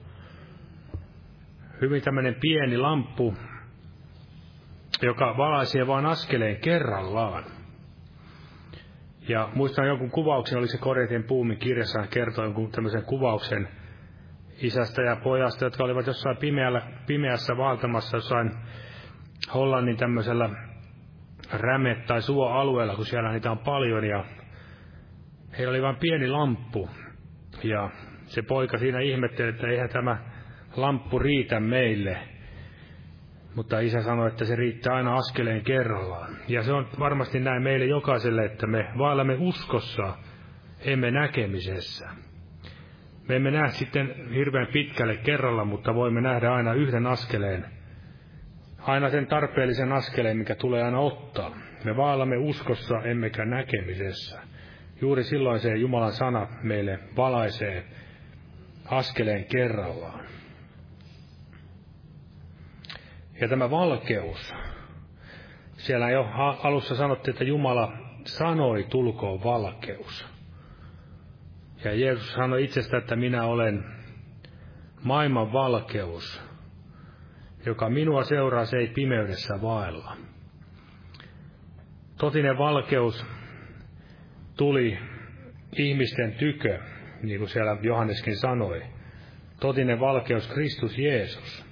Hyvin 1.80 2.02
tämmöinen 2.02 2.36
pieni 2.40 2.78
lamppu, 2.78 3.34
joka 5.02 5.36
valaisee 5.36 5.86
vain 5.86 6.06
askeleen 6.06 6.56
kerrallaan. 6.56 7.44
Ja 9.28 9.48
muistan 9.54 9.86
jonkun 9.86 10.10
kuvauksen, 10.10 10.58
oli 10.58 10.68
se 10.68 10.78
Korintien 10.78 11.24
puumin 11.24 11.58
kirjassa, 11.58 11.98
hän 12.00 12.08
kertoi 12.08 12.44
jonkun 12.44 12.70
tämmöisen 12.70 13.04
kuvauksen 13.04 13.68
isästä 14.62 15.02
ja 15.02 15.16
pojasta, 15.16 15.64
jotka 15.64 15.84
olivat 15.84 16.06
jossain 16.06 16.36
pimeällä, 16.36 16.82
pimeässä 17.06 17.56
valtamassa 17.56 18.16
jossain 18.16 18.50
Hollannin 19.54 19.96
tämmöisellä 19.96 20.50
räme- 21.52 22.06
tai 22.06 22.22
suoalueella, 22.22 22.96
kun 22.96 23.06
siellä 23.06 23.32
niitä 23.32 23.50
on 23.50 23.58
paljon, 23.58 24.04
ja 24.04 24.24
heillä 25.58 25.70
oli 25.70 25.82
vain 25.82 25.96
pieni 25.96 26.28
lamppu, 26.28 26.88
ja 27.62 27.90
se 28.24 28.42
poika 28.42 28.78
siinä 28.78 29.00
ihmetteli, 29.00 29.48
että 29.48 29.68
eihän 29.68 29.88
tämä 29.88 30.35
lamppu 30.76 31.18
riitä 31.18 31.60
meille. 31.60 32.18
Mutta 33.54 33.80
isä 33.80 34.02
sanoi, 34.02 34.28
että 34.28 34.44
se 34.44 34.56
riittää 34.56 34.94
aina 34.94 35.16
askeleen 35.16 35.62
kerrallaan. 35.64 36.36
Ja 36.48 36.62
se 36.62 36.72
on 36.72 36.88
varmasti 36.98 37.40
näin 37.40 37.62
meille 37.62 37.86
jokaiselle, 37.86 38.44
että 38.44 38.66
me 38.66 38.86
vaellamme 38.98 39.36
uskossa, 39.40 40.14
emme 40.80 41.10
näkemisessä. 41.10 42.08
Me 43.28 43.36
emme 43.36 43.50
näe 43.50 43.70
sitten 43.70 44.14
hirveän 44.34 44.66
pitkälle 44.72 45.16
kerralla, 45.16 45.64
mutta 45.64 45.94
voimme 45.94 46.20
nähdä 46.20 46.52
aina 46.52 46.72
yhden 46.72 47.06
askeleen. 47.06 47.64
Aina 48.78 49.10
sen 49.10 49.26
tarpeellisen 49.26 49.92
askeleen, 49.92 50.36
mikä 50.36 50.54
tulee 50.54 50.82
aina 50.82 50.98
ottaa. 50.98 51.56
Me 51.84 51.96
vaellamme 51.96 52.36
uskossa, 52.36 53.02
emmekä 53.04 53.44
näkemisessä. 53.44 54.42
Juuri 55.00 55.24
silloin 55.24 55.60
se 55.60 55.76
Jumalan 55.76 56.12
sana 56.12 56.46
meille 56.62 56.98
valaisee 57.16 57.84
askeleen 58.90 59.44
kerrallaan. 59.44 60.26
Ja 63.40 63.48
tämä 63.48 63.70
valkeus. 63.70 64.54
Siellä 65.72 66.10
jo 66.10 66.28
alussa 66.62 66.96
sanottiin, 66.96 67.32
että 67.32 67.44
Jumala 67.44 67.92
sanoi, 68.24 68.84
tulkoon 68.84 69.44
valkeus. 69.44 70.26
Ja 71.84 71.94
Jeesus 71.94 72.32
sanoi 72.32 72.64
itsestä, 72.64 72.98
että 72.98 73.16
minä 73.16 73.44
olen 73.44 73.84
maailman 75.02 75.52
valkeus, 75.52 76.42
joka 77.66 77.90
minua 77.90 78.24
seuraa, 78.24 78.64
se 78.64 78.76
ei 78.76 78.86
pimeydessä 78.86 79.62
vaella. 79.62 80.16
Totinen 82.18 82.58
valkeus 82.58 83.26
tuli 84.56 84.98
ihmisten 85.72 86.32
tykö, 86.32 86.78
niin 87.22 87.38
kuin 87.38 87.48
siellä 87.48 87.76
Johanneskin 87.82 88.36
sanoi. 88.36 88.82
Totinen 89.60 90.00
valkeus 90.00 90.48
Kristus 90.48 90.98
Jeesus. 90.98 91.65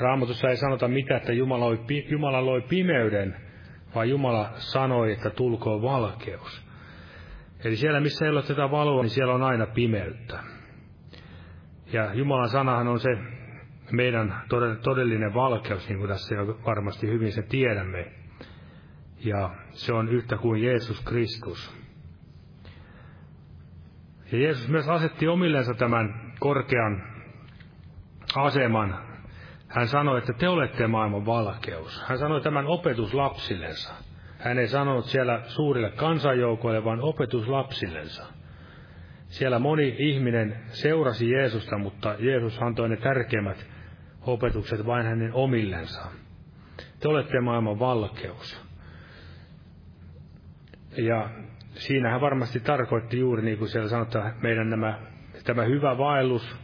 Raamatussa 0.00 0.48
ei 0.48 0.56
sanota 0.56 0.88
mitä, 0.88 1.16
että 1.16 1.32
Jumala 1.32 1.64
loi, 1.64 1.80
Jumala 2.08 2.46
loi 2.46 2.60
pimeyden, 2.60 3.36
vaan 3.94 4.08
Jumala 4.08 4.50
sanoi, 4.54 5.12
että 5.12 5.30
tulkoon 5.30 5.82
valkeus. 5.82 6.72
Eli 7.64 7.76
siellä, 7.76 8.00
missä 8.00 8.24
ei 8.24 8.30
ole 8.30 8.42
tätä 8.42 8.70
valoa, 8.70 9.02
niin 9.02 9.10
siellä 9.10 9.34
on 9.34 9.42
aina 9.42 9.66
pimeyttä. 9.66 10.38
Ja 11.92 12.14
Jumalan 12.14 12.48
sanahan 12.48 12.88
on 12.88 13.00
se 13.00 13.10
meidän 13.90 14.42
todellinen 14.82 15.34
valkeus, 15.34 15.88
niin 15.88 15.98
kuin 15.98 16.08
tässä 16.08 16.34
jo 16.34 16.58
varmasti 16.66 17.06
hyvin 17.06 17.32
se 17.32 17.42
tiedämme. 17.42 18.12
Ja 19.24 19.50
se 19.70 19.92
on 19.92 20.08
yhtä 20.08 20.36
kuin 20.36 20.62
Jeesus 20.62 21.00
Kristus. 21.00 21.82
Ja 24.32 24.38
Jeesus 24.38 24.68
myös 24.68 24.88
asetti 24.88 25.28
omillensa 25.28 25.74
tämän 25.74 26.32
korkean 26.40 27.02
aseman. 28.36 29.11
Hän 29.72 29.88
sanoi, 29.88 30.18
että 30.18 30.32
te 30.32 30.48
olette 30.48 30.86
maailman 30.86 31.26
valkeus. 31.26 32.02
Hän 32.06 32.18
sanoi 32.18 32.40
tämän 32.40 32.66
opetuslapsillensa. 32.66 33.94
Hän 34.38 34.58
ei 34.58 34.68
sanonut 34.68 35.04
siellä 35.04 35.40
suurille 35.46 35.90
kansanjoukoille, 35.90 36.84
vaan 36.84 37.00
opetuslapsillensa. 37.00 38.26
Siellä 39.28 39.58
moni 39.58 39.96
ihminen 39.98 40.56
seurasi 40.66 41.30
Jeesusta, 41.30 41.78
mutta 41.78 42.14
Jeesus 42.18 42.62
antoi 42.62 42.88
ne 42.88 42.96
tärkeimmät 42.96 43.66
opetukset 44.26 44.86
vain 44.86 45.06
hänen 45.06 45.34
omillensa. 45.34 46.02
Te 47.00 47.08
olette 47.08 47.40
maailman 47.40 47.78
valkeus. 47.78 48.66
Ja 50.96 51.30
siinä 51.74 52.10
hän 52.10 52.20
varmasti 52.20 52.60
tarkoitti 52.60 53.18
juuri 53.18 53.42
niin 53.42 53.58
kuin 53.58 53.68
siellä 53.68 53.88
sanotaan, 53.88 54.34
meidän 54.42 54.70
nämä, 54.70 54.98
tämä 55.44 55.62
hyvä 55.64 55.98
vaellus 55.98 56.56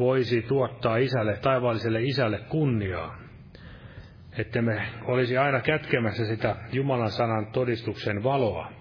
voisi 0.00 0.42
tuottaa 0.42 0.96
isälle, 0.96 1.36
taivaalliselle 1.36 2.02
isälle 2.02 2.38
kunniaa. 2.38 3.18
Että 4.38 4.62
me 4.62 4.82
olisi 5.04 5.36
aina 5.36 5.60
kätkemässä 5.60 6.24
sitä 6.24 6.56
Jumalan 6.72 7.10
sanan 7.10 7.46
todistuksen 7.46 8.22
valoa 8.22 8.72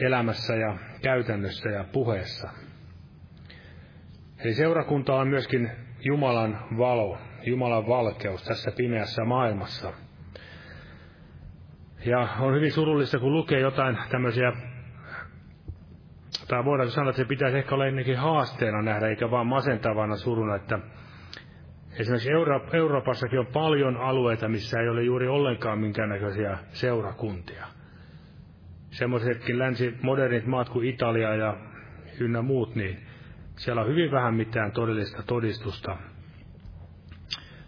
elämässä 0.00 0.54
ja 0.54 0.76
käytännössä 1.02 1.68
ja 1.68 1.84
puheessa. 1.92 2.48
Eli 4.38 4.54
seurakunta 4.54 5.14
on 5.14 5.28
myöskin 5.28 5.70
Jumalan 6.00 6.58
valo, 6.78 7.18
Jumalan 7.42 7.88
valkeus 7.88 8.42
tässä 8.44 8.70
pimeässä 8.76 9.24
maailmassa. 9.24 9.92
Ja 12.04 12.28
on 12.40 12.54
hyvin 12.54 12.72
surullista, 12.72 13.18
kun 13.18 13.32
lukee 13.32 13.60
jotain 13.60 13.98
tämmöisiä, 14.10 14.52
tai 16.48 16.64
voidaan 16.64 16.90
sanoa, 16.90 17.10
että 17.10 17.22
se 17.22 17.28
pitäisi 17.28 17.58
ehkä 17.58 17.74
olla 17.74 17.86
ennenkin 17.86 18.18
haasteena 18.18 18.82
nähdä, 18.82 19.08
eikä 19.08 19.30
vaan 19.30 19.46
masentavana 19.46 20.16
suruna, 20.16 20.56
että 20.56 20.78
esimerkiksi 22.00 22.30
Euro- 22.30 22.68
Euroopassakin 22.72 23.38
on 23.38 23.46
paljon 23.46 23.96
alueita, 23.96 24.48
missä 24.48 24.80
ei 24.80 24.88
ole 24.88 25.02
juuri 25.02 25.28
ollenkaan 25.28 25.78
minkäännäköisiä 25.78 26.58
seurakuntia. 26.68 27.66
Semmoisetkin 28.90 29.58
länsimodernit 29.58 30.46
maat 30.46 30.68
kuin 30.68 30.88
Italia 30.88 31.34
ja 31.34 31.56
ynnä 32.20 32.42
muut, 32.42 32.74
niin 32.74 33.06
siellä 33.56 33.82
on 33.82 33.88
hyvin 33.88 34.10
vähän 34.10 34.34
mitään 34.34 34.72
todellista 34.72 35.22
todistusta, 35.22 35.96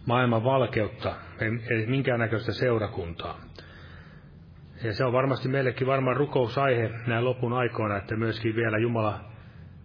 maailman 0.05 0.43
valkeutta, 0.43 1.15
ei 1.69 1.85
minkäännäköistä 1.87 2.51
seurakuntaa. 2.51 3.48
Ja 4.83 4.93
se 4.93 5.05
on 5.05 5.13
varmasti 5.13 5.49
meillekin 5.49 5.87
varmaan 5.87 6.17
rukousaihe 6.17 6.89
näin 7.07 7.25
lopun 7.25 7.53
aikoina, 7.53 7.97
että 7.97 8.15
myöskin 8.15 8.55
vielä 8.55 8.77
Jumala 8.77 9.19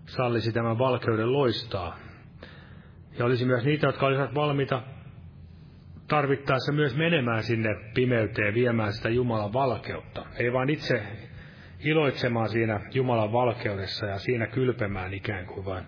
sallisi 0.06 0.52
tämän 0.52 0.78
valkeuden 0.78 1.32
loistaa. 1.32 1.98
Ja 3.18 3.24
olisi 3.24 3.44
myös 3.44 3.64
niitä, 3.64 3.86
jotka 3.86 4.06
olisivat 4.06 4.34
valmiita 4.34 4.82
tarvittaessa 6.08 6.72
myös 6.72 6.96
menemään 6.96 7.42
sinne 7.42 7.68
pimeyteen, 7.94 8.54
viemään 8.54 8.92
sitä 8.92 9.08
Jumalan 9.08 9.52
valkeutta. 9.52 10.26
Ei 10.36 10.52
vaan 10.52 10.70
itse 10.70 11.02
iloitsemaan 11.84 12.48
siinä 12.48 12.80
Jumalan 12.90 13.32
valkeudessa 13.32 14.06
ja 14.06 14.18
siinä 14.18 14.46
kylpemään 14.46 15.14
ikään 15.14 15.46
kuin, 15.46 15.64
vaan 15.64 15.84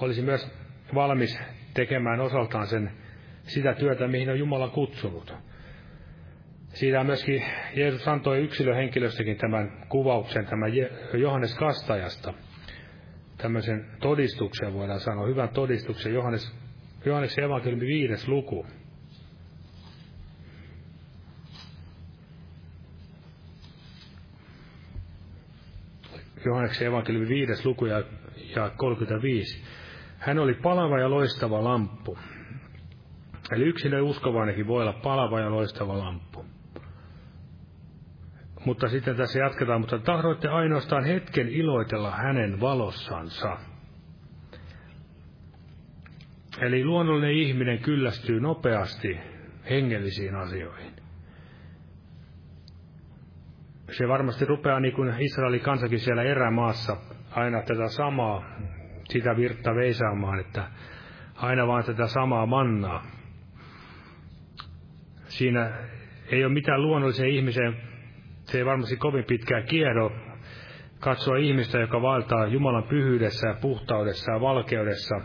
olisi 0.00 0.22
myös 0.22 0.50
valmis 0.94 1.38
tekemään 1.74 2.20
osaltaan 2.20 2.66
sen, 2.66 2.90
sitä 3.42 3.74
työtä, 3.74 4.08
mihin 4.08 4.30
on 4.30 4.38
Jumala 4.38 4.68
kutsunut. 4.68 5.34
Siitä 6.76 7.04
myöskin 7.04 7.44
Jeesus 7.74 8.08
antoi 8.08 8.38
yksilöhenkilöstäkin 8.38 9.36
tämän 9.36 9.86
kuvauksen, 9.88 10.46
tämän 10.46 10.72
Johannes 11.14 11.54
Kastajasta. 11.54 12.34
Tämmöisen 13.36 13.86
todistuksen 14.00 14.74
voidaan 14.74 15.00
sanoa, 15.00 15.26
hyvän 15.26 15.48
todistuksen, 15.48 16.14
Johannes, 16.14 16.54
Johannes 17.04 17.38
evankeliumi 17.38 17.86
viides 17.86 18.28
luku. 18.28 18.66
Johanneksen 26.44 26.86
evankeliumi 26.86 27.28
viides 27.28 27.64
luku 27.64 27.86
ja, 27.86 28.02
ja 28.56 28.70
35. 28.76 29.64
Hän 30.18 30.38
oli 30.38 30.54
palava 30.54 30.98
ja 30.98 31.10
loistava 31.10 31.64
lamppu. 31.64 32.18
Eli 33.52 33.64
yksilö 33.64 34.02
uskovainenkin 34.02 34.66
voi 34.66 34.82
olla 34.82 35.00
palava 35.02 35.40
ja 35.40 35.50
loistava 35.50 35.98
lamppu. 35.98 36.55
Mutta 38.66 38.88
sitten 38.88 39.16
tässä 39.16 39.38
jatketaan, 39.38 39.80
mutta 39.80 39.98
tahdoitte 39.98 40.48
ainoastaan 40.48 41.04
hetken 41.04 41.48
iloitella 41.48 42.10
hänen 42.10 42.60
valossansa. 42.60 43.56
Eli 46.60 46.84
luonnollinen 46.84 47.30
ihminen 47.30 47.78
kyllästyy 47.78 48.40
nopeasti 48.40 49.18
hengellisiin 49.70 50.34
asioihin. 50.34 50.92
Se 53.90 54.08
varmasti 54.08 54.44
rupeaa 54.44 54.80
niin 54.80 54.94
kuin 54.94 55.14
Israelin 55.18 55.60
kansakin 55.60 56.00
siellä 56.00 56.22
erämaassa 56.22 56.96
aina 57.30 57.62
tätä 57.62 57.88
samaa, 57.88 58.44
sitä 59.08 59.36
virta 59.36 59.74
veisaamaan, 59.74 60.40
että 60.40 60.70
aina 61.36 61.66
vaan 61.66 61.84
tätä 61.84 62.06
samaa 62.06 62.46
mannaa. 62.46 63.06
Siinä 65.28 65.72
ei 66.30 66.44
ole 66.44 66.52
mitään 66.52 66.82
luonnollisen 66.82 67.28
ihmisen 67.28 67.95
se 68.46 68.58
ei 68.58 68.64
varmasti 68.66 68.96
kovin 68.96 69.24
pitkään 69.24 69.64
kierro 69.64 70.12
katsoa 71.00 71.36
ihmistä, 71.36 71.78
joka 71.78 72.02
valtaa 72.02 72.46
Jumalan 72.46 72.88
pyhyydessä 72.88 73.48
ja 73.48 73.54
puhtaudessa 73.54 74.32
ja 74.32 74.40
valkeudessa, 74.40 75.20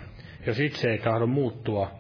jos 0.48 0.60
itse 0.60 0.92
ei 0.92 0.98
tahdo 0.98 1.28
muuttua 1.28 1.92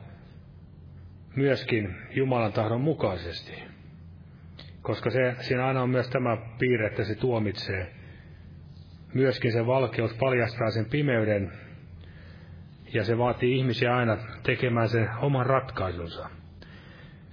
myöskin 1.35 1.95
Jumalan 2.15 2.53
tahdon 2.53 2.81
mukaisesti. 2.81 3.63
Koska 4.81 5.09
se, 5.09 5.35
siinä 5.39 5.65
aina 5.65 5.81
on 5.81 5.89
myös 5.89 6.09
tämä 6.09 6.37
piirre, 6.59 6.87
että 6.87 7.03
se 7.03 7.15
tuomitsee. 7.15 7.93
Myöskin 9.13 9.51
se 9.51 9.65
valkeus 9.65 10.13
paljastaa 10.13 10.71
sen 10.71 10.85
pimeyden, 10.85 11.51
ja 12.93 13.03
se 13.03 13.17
vaatii 13.17 13.57
ihmisiä 13.57 13.95
aina 13.95 14.17
tekemään 14.43 14.89
sen 14.89 15.09
oman 15.21 15.45
ratkaisunsa. 15.45 16.29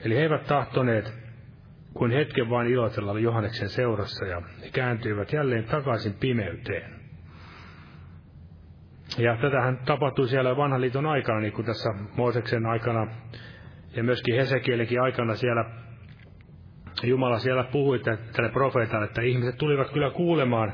Eli 0.05 0.14
he 0.16 0.20
eivät 0.20 0.44
tahtoneet 0.44 1.28
kuin 1.99 2.11
hetken 2.11 2.51
vain 2.51 2.67
iloitella 2.67 3.19
Johanneksen 3.19 3.69
seurassa 3.69 4.25
ja 4.27 4.43
he 4.63 4.71
kääntyivät 4.73 5.33
jälleen 5.33 5.65
takaisin 5.65 6.15
pimeyteen. 6.21 6.99
Ja 9.19 9.37
tätähän 9.37 9.79
tapahtui 9.85 10.29
siellä 10.29 10.57
vanhan 10.57 10.81
liiton 10.81 11.07
aikana, 11.07 11.41
niin 11.41 11.53
kuin 11.53 11.67
tässä 11.67 11.91
Mooseksen 12.17 12.67
aikana 12.67 13.07
ja 13.97 14.05
myöskin 14.05 14.37
Hesekielikin 14.37 15.03
aikana 15.03 15.35
siellä 15.35 15.65
Jumala 17.03 17.39
siellä 17.39 17.65
puhui 17.65 17.99
tälle 18.33 18.51
profeetalle, 18.53 19.05
että 19.05 19.23
ihmiset 19.23 19.59
tulivat 19.59 19.91
kyllä 19.91 20.11
kuulemaan 20.11 20.73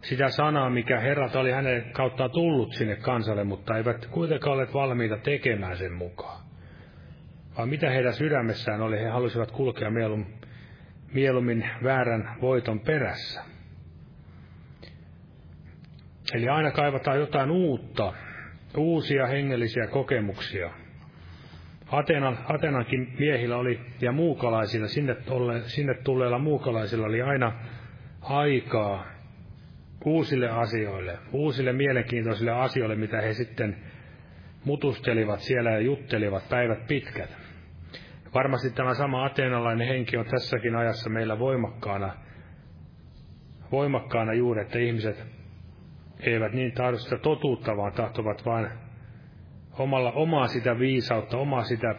sitä 0.00 0.28
sanaa, 0.28 0.70
mikä 0.70 1.00
Herra 1.00 1.30
oli 1.34 1.50
hänen 1.50 1.92
kauttaan 1.92 2.30
tullut 2.30 2.72
sinne 2.72 2.96
kansalle, 2.96 3.44
mutta 3.44 3.76
eivät 3.76 4.06
kuitenkaan 4.06 4.52
olleet 4.52 4.74
valmiita 4.74 5.16
tekemään 5.16 5.76
sen 5.76 5.92
mukaan 5.92 6.43
vaan 7.58 7.68
mitä 7.68 7.90
heidän 7.90 8.12
sydämessään 8.12 8.80
oli, 8.80 8.98
he 8.98 9.08
halusivat 9.08 9.50
kulkea 9.50 9.90
mielum, 9.90 10.24
mieluummin 11.14 11.70
väärän 11.82 12.36
voiton 12.40 12.80
perässä. 12.80 13.42
Eli 16.34 16.48
aina 16.48 16.70
kaivataan 16.70 17.18
jotain 17.18 17.50
uutta, 17.50 18.12
uusia 18.76 19.26
hengellisiä 19.26 19.86
kokemuksia. 19.86 20.70
Atenan, 21.90 22.38
Atenankin 22.48 23.14
miehillä 23.18 23.56
oli, 23.56 23.80
ja 24.00 24.12
muukalaisilla, 24.12 24.88
sinne, 24.88 25.14
tolle, 25.14 25.60
sinne 25.60 25.94
tulleilla 25.94 26.38
muukalaisilla 26.38 27.06
oli 27.06 27.22
aina 27.22 27.52
aikaa 28.20 29.06
uusille 30.04 30.50
asioille, 30.50 31.18
uusille 31.32 31.72
mielenkiintoisille 31.72 32.50
asioille, 32.50 32.96
mitä 32.96 33.20
he 33.20 33.34
sitten 33.34 33.76
mutustelivat 34.64 35.40
siellä 35.40 35.70
ja 35.70 35.80
juttelivat 35.80 36.48
päivät 36.48 36.86
pitkät. 36.86 37.43
Varmasti 38.34 38.70
tämä 38.70 38.94
sama 38.94 39.24
ateenalainen 39.24 39.88
henki 39.88 40.16
on 40.16 40.26
tässäkin 40.26 40.76
ajassa 40.76 41.10
meillä 41.10 41.38
voimakkaana, 41.38 42.14
voimakkaana 43.72 44.32
juuri, 44.32 44.62
että 44.62 44.78
ihmiset 44.78 45.26
eivät 46.20 46.52
niin 46.52 46.72
tahdo 46.72 46.98
sitä 46.98 47.18
totuutta, 47.18 47.76
vaan 47.76 47.92
tahtovat 47.92 48.46
vain 48.46 48.68
omalla, 49.78 50.12
omaa 50.12 50.46
sitä 50.46 50.78
viisautta, 50.78 51.36
omaa 51.38 51.64
sitä 51.64 51.94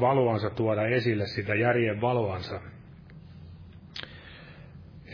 valoansa 0.00 0.50
tuoda 0.50 0.86
esille, 0.86 1.26
sitä 1.26 1.54
järjen 1.54 2.00
valoansa. 2.00 2.60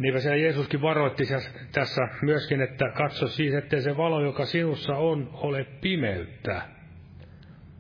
Niinpä 0.01 0.21
siellä 0.21 0.37
Jeesuskin 0.37 0.83
varoitti 0.83 1.25
tässä 1.73 2.03
myöskin, 2.23 2.61
että 2.61 2.85
katso 2.97 3.29
siis, 3.29 3.55
ettei 3.55 3.83
se 3.83 3.97
valo, 3.97 4.25
joka 4.25 4.45
sinussa 4.45 4.97
on, 4.97 5.31
ole 5.33 5.65
pimeyttä. 5.81 6.63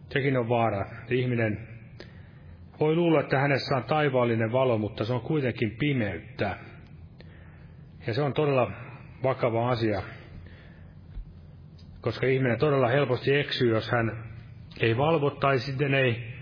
Sekin 0.08 0.36
on 0.36 0.48
vaara. 0.48 0.86
Ihminen 1.10 1.68
voi 2.80 2.96
luulla, 2.96 3.20
että 3.20 3.38
hänessä 3.38 3.76
on 3.76 3.84
taivaallinen 3.84 4.52
valo, 4.52 4.78
mutta 4.78 5.04
se 5.04 5.12
on 5.12 5.20
kuitenkin 5.20 5.76
pimeyttä. 5.78 6.56
Ja 8.06 8.14
se 8.14 8.22
on 8.22 8.32
todella 8.32 8.72
vakava 9.22 9.70
asia, 9.70 10.02
koska 12.00 12.26
ihminen 12.26 12.58
todella 12.58 12.88
helposti 12.88 13.34
eksyy, 13.34 13.70
jos 13.74 13.90
hän 13.90 14.24
ei 14.80 14.96
valvo 14.96 15.30
tai 15.30 15.58
sitten 15.58 15.94
ei 15.94 16.34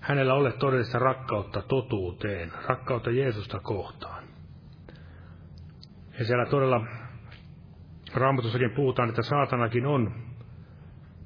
hänellä 0.00 0.34
ole 0.34 0.52
todellista 0.52 0.98
rakkautta 0.98 1.62
totuuteen, 1.62 2.52
rakkautta 2.66 3.10
Jeesusta 3.10 3.60
kohtaan. 3.60 4.24
Ja 6.18 6.24
siellä 6.24 6.46
todella 6.46 6.86
Raamatussakin 8.14 8.70
puhutaan, 8.70 9.08
että 9.08 9.22
saatanakin 9.22 9.86
on, 9.86 10.14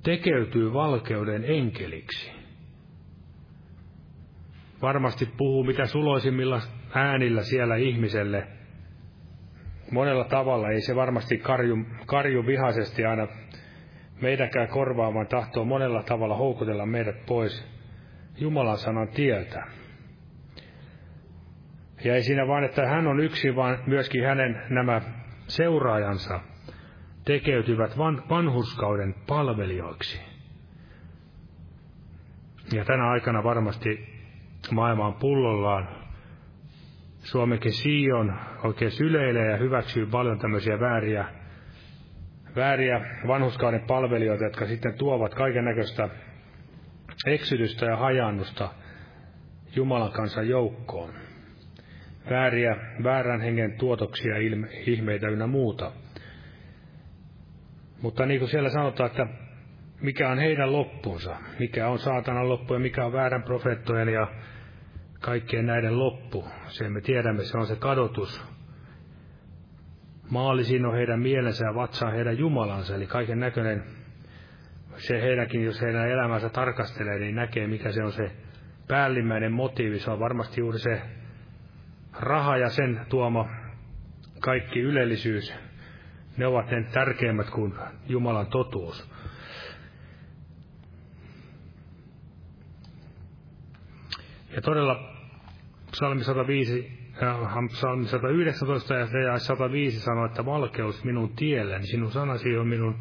tekeytyy 0.02 0.72
valkeuden 0.72 1.44
enkeliksi. 1.44 2.41
Varmasti 4.82 5.26
puhuu 5.36 5.64
mitä 5.64 5.86
suloisimmilla 5.86 6.60
äänillä 6.94 7.42
siellä 7.42 7.76
ihmiselle. 7.76 8.46
Monella 9.90 10.24
tavalla 10.24 10.68
ei 10.68 10.80
se 10.80 10.96
varmasti 10.96 11.38
karju, 11.38 11.76
karju 12.06 12.46
vihaisesti 12.46 13.04
aina 13.04 13.26
meidänkään 14.20 14.68
korvaamaan 14.68 15.26
tahtoo 15.26 15.64
monella 15.64 16.02
tavalla 16.02 16.36
houkutella 16.36 16.86
meidät 16.86 17.26
pois 17.26 17.72
Jumalan 18.38 18.78
sanan 18.78 19.08
tieltä. 19.08 19.62
Ja 22.04 22.14
ei 22.14 22.22
siinä 22.22 22.46
vaan, 22.48 22.64
että 22.64 22.88
hän 22.88 23.06
on 23.06 23.20
yksi, 23.20 23.56
vaan 23.56 23.78
myöskin 23.86 24.24
hänen 24.24 24.62
nämä 24.70 25.00
seuraajansa 25.46 26.40
tekeytyvät 27.24 27.98
van, 27.98 28.22
vanhuskauden 28.30 29.14
palvelijoiksi. 29.26 30.20
Ja 32.72 32.84
tänä 32.84 33.10
aikana 33.10 33.44
varmasti 33.44 34.12
maailma 34.70 35.06
on 35.06 35.14
pullollaan. 35.14 35.88
Suomenkin 37.18 37.72
Sion 37.72 38.34
oikein 38.64 38.90
syleilee 38.90 39.50
ja 39.50 39.56
hyväksyy 39.56 40.06
paljon 40.06 40.38
tämmöisiä 40.38 40.80
vääriä, 40.80 41.24
vääriä 42.56 43.00
vanhuskauden 43.26 43.84
palvelijoita, 43.86 44.44
jotka 44.44 44.66
sitten 44.66 44.94
tuovat 44.94 45.34
kaiken 45.34 45.64
näköistä 45.64 46.08
eksytystä 47.26 47.86
ja 47.86 47.96
hajannusta 47.96 48.68
Jumalan 49.76 50.12
kansan 50.12 50.48
joukkoon. 50.48 51.14
Vääriä, 52.30 52.76
väärän 53.02 53.40
hengen 53.40 53.78
tuotoksia, 53.78 54.36
ilme, 54.36 54.68
ihmeitä 54.86 55.28
ynnä 55.28 55.46
muuta. 55.46 55.92
Mutta 58.02 58.26
niin 58.26 58.40
kuin 58.40 58.48
siellä 58.48 58.68
sanotaan, 58.68 59.10
että 59.10 59.26
mikä 60.00 60.28
on 60.28 60.38
heidän 60.38 60.72
loppunsa, 60.72 61.36
mikä 61.58 61.88
on 61.88 61.98
saatanan 61.98 62.48
loppu 62.48 62.74
ja 62.74 62.80
mikä 62.80 63.06
on 63.06 63.12
väärän 63.12 63.42
profeettojen 63.42 64.08
ja 64.08 64.26
kaikkien 65.22 65.66
näiden 65.66 65.98
loppu. 65.98 66.44
Sen 66.68 66.92
me 66.92 67.00
tiedämme, 67.00 67.44
se 67.44 67.58
on 67.58 67.66
se 67.66 67.76
kadotus. 67.76 68.42
Maalisin 70.30 70.86
on 70.86 70.94
heidän 70.94 71.20
mielensä 71.20 71.66
ja 71.66 71.74
vatsaa 71.74 72.10
heidän 72.10 72.38
Jumalansa, 72.38 72.94
eli 72.94 73.06
kaiken 73.06 73.40
näköinen 73.40 73.84
se 74.96 75.22
heidänkin, 75.22 75.64
jos 75.64 75.80
heidän 75.80 76.08
elämänsä 76.08 76.48
tarkastelee, 76.48 77.18
niin 77.18 77.34
näkee, 77.34 77.66
mikä 77.66 77.92
se 77.92 78.04
on 78.04 78.12
se 78.12 78.30
päällimmäinen 78.88 79.52
motiivi. 79.52 79.98
Se 79.98 80.10
on 80.10 80.20
varmasti 80.20 80.60
juuri 80.60 80.78
se 80.78 81.02
raha 82.20 82.56
ja 82.56 82.68
sen 82.68 83.00
tuoma 83.08 83.48
kaikki 84.40 84.80
ylellisyys. 84.80 85.54
Ne 86.36 86.46
ovat 86.46 86.70
ne 86.70 86.82
tärkeimmät 86.92 87.50
kuin 87.50 87.74
Jumalan 88.06 88.46
totuus. 88.46 89.10
Ja 94.54 94.62
todella 94.62 95.11
psalmi 95.92 96.24
105, 96.24 96.92
äh, 97.22 97.68
psalmi 97.68 98.06
119 98.06 98.94
ja 98.94 99.38
105 99.38 100.00
sanoo, 100.00 100.26
että 100.26 100.44
valkeus 100.44 101.04
minun 101.04 101.36
tielläni, 101.36 101.86
sinun 101.86 102.12
sanasi 102.12 102.56
on 102.56 102.68
minun 102.68 102.96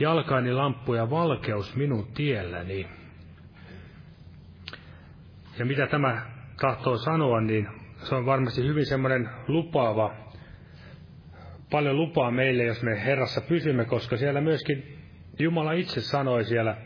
jalkaini 0.00 0.52
lamppu 0.52 0.94
ja 0.94 1.10
valkeus 1.10 1.76
minun 1.76 2.06
tielläni. 2.14 2.86
Ja 5.58 5.66
mitä 5.66 5.86
tämä 5.86 6.26
tahtoo 6.60 6.96
sanoa, 6.96 7.40
niin 7.40 7.68
se 7.96 8.14
on 8.14 8.26
varmasti 8.26 8.66
hyvin 8.66 8.86
semmoinen 8.86 9.28
lupaava, 9.48 10.14
paljon 11.70 11.96
lupaa 11.96 12.30
meille, 12.30 12.64
jos 12.64 12.82
me 12.82 13.04
Herrassa 13.04 13.40
pysymme, 13.40 13.84
koska 13.84 14.16
siellä 14.16 14.40
myöskin 14.40 14.98
Jumala 15.38 15.72
itse 15.72 16.00
sanoi 16.00 16.44
siellä 16.44 16.76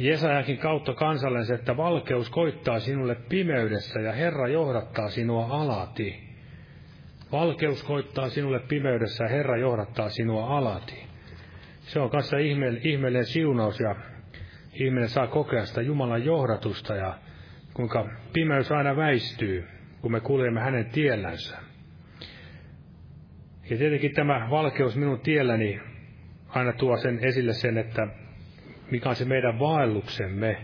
Jesajakin 0.00 0.58
kautta 0.58 0.94
kansallisen, 0.94 1.58
että 1.58 1.76
valkeus 1.76 2.30
koittaa 2.30 2.80
sinulle 2.80 3.14
pimeydessä 3.14 4.00
ja 4.00 4.12
Herra 4.12 4.48
johdattaa 4.48 5.08
sinua 5.08 5.46
alati. 5.46 6.30
Valkeus 7.32 7.82
koittaa 7.82 8.28
sinulle 8.28 8.60
pimeydessä 8.60 9.24
ja 9.24 9.30
Herra 9.30 9.56
johdattaa 9.56 10.08
sinua 10.08 10.46
alati. 10.58 11.06
Se 11.80 12.00
on 12.00 12.10
kanssa 12.10 12.36
ihmeellinen 12.82 13.24
siunaus 13.24 13.80
ja 13.80 13.96
ihminen 14.72 15.08
saa 15.08 15.26
kokea 15.26 15.66
sitä 15.66 15.82
Jumalan 15.82 16.24
johdatusta 16.24 16.94
ja 16.94 17.18
kuinka 17.74 18.08
pimeys 18.32 18.72
aina 18.72 18.96
väistyy, 18.96 19.68
kun 20.00 20.12
me 20.12 20.20
kuljemme 20.20 20.60
hänen 20.60 20.90
tiellänsä. 20.90 21.58
Ja 23.70 23.76
tietenkin 23.76 24.14
tämä 24.14 24.48
valkeus 24.50 24.96
minun 24.96 25.20
tielläni 25.20 25.80
aina 26.48 26.72
tuo 26.72 26.96
sen 26.96 27.18
esille 27.22 27.52
sen, 27.52 27.78
että 27.78 28.08
mikä 28.90 29.08
on 29.08 29.16
se 29.16 29.24
meidän 29.24 29.58
vaelluksemme. 29.58 30.56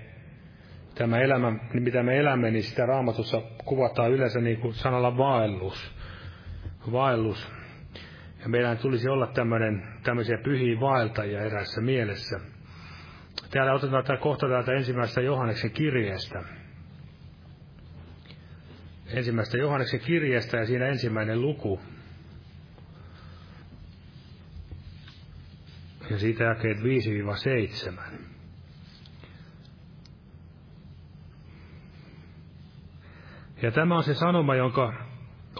Tämä 0.94 1.18
elämä, 1.18 1.52
mitä 1.72 2.02
me 2.02 2.18
elämme, 2.18 2.50
niin 2.50 2.62
sitä 2.62 2.86
raamatussa 2.86 3.42
kuvataan 3.64 4.12
yleensä 4.12 4.40
niin 4.40 4.60
kuin 4.60 4.74
sanalla 4.74 5.18
vaellus. 5.18 5.94
Vaellus. 6.92 7.52
Ja 8.42 8.48
meidän 8.48 8.78
tulisi 8.78 9.08
olla 9.08 9.26
tämmöinen, 9.26 9.82
tämmöisiä 10.02 10.38
pyhiä 10.44 10.80
vaeltajia 10.80 11.40
erässä 11.40 11.80
mielessä. 11.80 12.40
Täällä 13.50 13.72
otetaan 13.72 14.04
tämä 14.04 14.18
kohta 14.18 14.48
täältä 14.48 14.72
ensimmäisestä 14.72 15.20
Johanneksen 15.20 15.70
kirjeestä. 15.70 16.42
Ensimmäistä 19.06 19.58
Johanneksen 19.58 20.00
kirjeestä 20.00 20.56
ja 20.56 20.66
siinä 20.66 20.86
ensimmäinen 20.86 21.40
luku. 21.40 21.80
Ja 26.10 26.18
siitä 26.18 26.44
jakeet 26.44 26.78
5-7. 26.78 26.82
Ja 33.62 33.70
tämä 33.70 33.96
on 33.96 34.02
se 34.02 34.14
sanoma, 34.14 34.54
jonka 34.54 34.92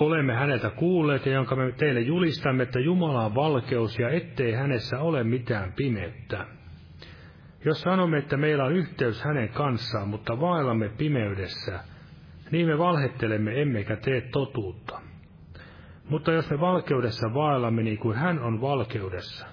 olemme 0.01 0.35
häneltä 0.35 0.71
kuulleet 0.71 1.27
ja 1.27 1.33
jonka 1.33 1.57
me 1.57 1.73
teille 1.73 2.01
julistamme, 2.01 2.63
että 2.63 2.81
Jumala 2.81 3.25
on 3.25 3.35
valkeus 3.35 3.99
ja 3.99 4.09
ettei 4.09 4.53
hänessä 4.53 4.99
ole 4.99 5.25
mitään 5.25 5.73
pimeyttä. 5.73 6.47
Jos 7.65 7.81
sanomme, 7.83 8.19
että 8.19 8.37
meillä 8.37 8.65
on 8.65 8.73
yhteys 8.73 9.25
hänen 9.25 9.49
kanssaan, 9.49 10.09
mutta 10.09 10.41
vaellamme 10.41 10.89
pimeydessä, 10.89 11.81
niin 12.51 12.67
me 12.67 12.79
valhettelemme 12.79 13.63
emmekä 13.63 13.97
tee 13.97 14.21
totuutta. 14.21 15.01
Mutta 16.09 16.33
jos 16.33 16.51
me 16.51 16.61
valkeudessa 16.61 17.35
vaellamme 17.35 17.83
niin 17.83 17.99
kuin 17.99 18.17
hän 18.17 18.39
on 18.39 18.61
valkeudessa, 18.61 19.47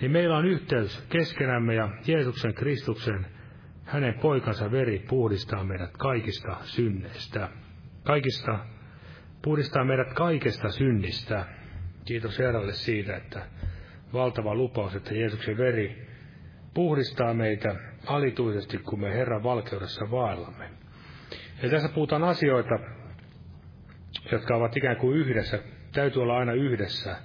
niin 0.00 0.10
meillä 0.10 0.36
on 0.36 0.46
yhteys 0.46 1.06
keskenämme 1.08 1.74
ja 1.74 1.88
Jeesuksen 2.06 2.54
Kristuksen, 2.54 3.26
hänen 3.84 4.14
poikansa 4.14 4.70
veri 4.70 5.04
puhdistaa 5.08 5.64
meidät 5.64 5.96
kaikista 5.98 6.56
synneistä, 6.62 7.48
kaikista 8.04 8.58
puhdistaa 9.42 9.84
meidät 9.84 10.12
kaikesta 10.12 10.70
synnistä. 10.70 11.44
Kiitos 12.04 12.38
Herralle 12.38 12.72
siitä, 12.72 13.16
että 13.16 13.46
valtava 14.12 14.54
lupaus, 14.54 14.94
että 14.94 15.14
Jeesuksen 15.14 15.58
veri 15.58 16.06
puhdistaa 16.74 17.34
meitä 17.34 17.76
alituisesti, 18.06 18.78
kun 18.78 19.00
me 19.00 19.14
Herran 19.14 19.42
valkeudessa 19.42 20.10
vaellamme. 20.10 20.70
Ja 21.62 21.70
tässä 21.70 21.88
puhutaan 21.88 22.24
asioita, 22.24 22.78
jotka 24.32 24.56
ovat 24.56 24.76
ikään 24.76 24.96
kuin 24.96 25.18
yhdessä, 25.18 25.58
täytyy 25.92 26.22
olla 26.22 26.36
aina 26.36 26.52
yhdessä. 26.52 27.16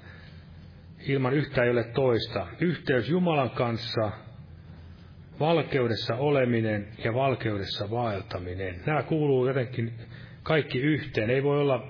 Ilman 1.07 1.33
yhtä 1.33 1.63
ei 1.63 1.69
ole 1.69 1.83
toista. 1.83 2.47
Yhteys 2.59 3.09
Jumalan 3.09 3.49
kanssa, 3.49 4.11
valkeudessa 5.39 6.15
oleminen 6.15 6.87
ja 7.03 7.13
valkeudessa 7.13 7.89
vaeltaminen. 7.89 8.81
Nämä 8.85 9.03
kuuluu 9.03 9.47
jotenkin 9.47 9.93
kaikki 10.43 10.79
yhteen. 10.79 11.29
Ei 11.29 11.43
voi 11.43 11.59
olla 11.61 11.87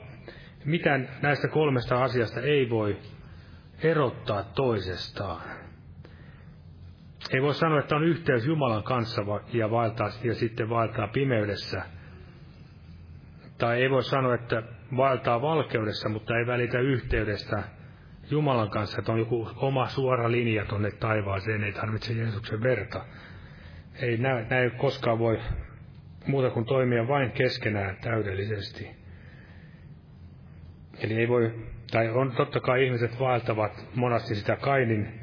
mitään 0.65 1.09
näistä 1.21 1.47
kolmesta 1.47 2.03
asiasta 2.03 2.41
ei 2.41 2.69
voi 2.69 2.97
erottaa 3.83 4.43
toisestaan. 4.43 5.41
Ei 7.33 7.41
voi 7.41 7.53
sanoa, 7.53 7.79
että 7.79 7.95
on 7.95 8.03
yhteys 8.03 8.45
Jumalan 8.45 8.83
kanssa 8.83 9.21
ja, 9.53 9.71
vaeltaa, 9.71 10.09
ja 10.23 10.35
sitten 10.35 10.69
vaeltaa 10.69 11.07
pimeydessä. 11.07 11.81
Tai 13.57 13.81
ei 13.81 13.89
voi 13.89 14.03
sanoa, 14.03 14.35
että 14.35 14.63
vaeltaa 14.97 15.41
valkeudessa, 15.41 16.09
mutta 16.09 16.37
ei 16.37 16.47
välitä 16.47 16.79
yhteydestä 16.79 17.63
Jumalan 18.29 18.69
kanssa, 18.69 18.99
että 18.99 19.11
on 19.11 19.19
joku 19.19 19.49
oma 19.55 19.87
suora 19.87 20.31
linja 20.31 20.65
tuonne 20.65 20.91
taivaaseen, 20.91 21.63
ei 21.63 21.71
tarvitse 21.71 22.13
Jeesuksen 22.13 22.63
verta. 22.63 23.05
Ei 24.01 24.17
näin, 24.17 24.47
näin 24.49 24.71
koskaan 24.71 25.19
voi 25.19 25.39
muuta 26.27 26.49
kuin 26.49 26.65
toimia 26.65 27.07
vain 27.07 27.31
keskenään 27.31 27.97
täydellisesti. 28.01 28.89
Eli 30.99 31.13
ei 31.13 31.27
voi, 31.27 31.51
tai 31.91 32.09
on 32.09 32.31
totta 32.31 32.59
kai 32.59 32.85
ihmiset 32.85 33.19
vaeltavat 33.19 33.85
monasti 33.95 34.35
sitä 34.35 34.55
Kainin 34.55 35.21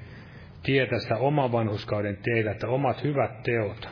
tietä 0.62 0.98
sitä 0.98 1.16
oman 1.16 1.52
vanhuskauden 1.52 2.18
teitä, 2.22 2.50
että 2.50 2.68
omat 2.68 3.04
hyvät 3.04 3.42
teot. 3.42 3.88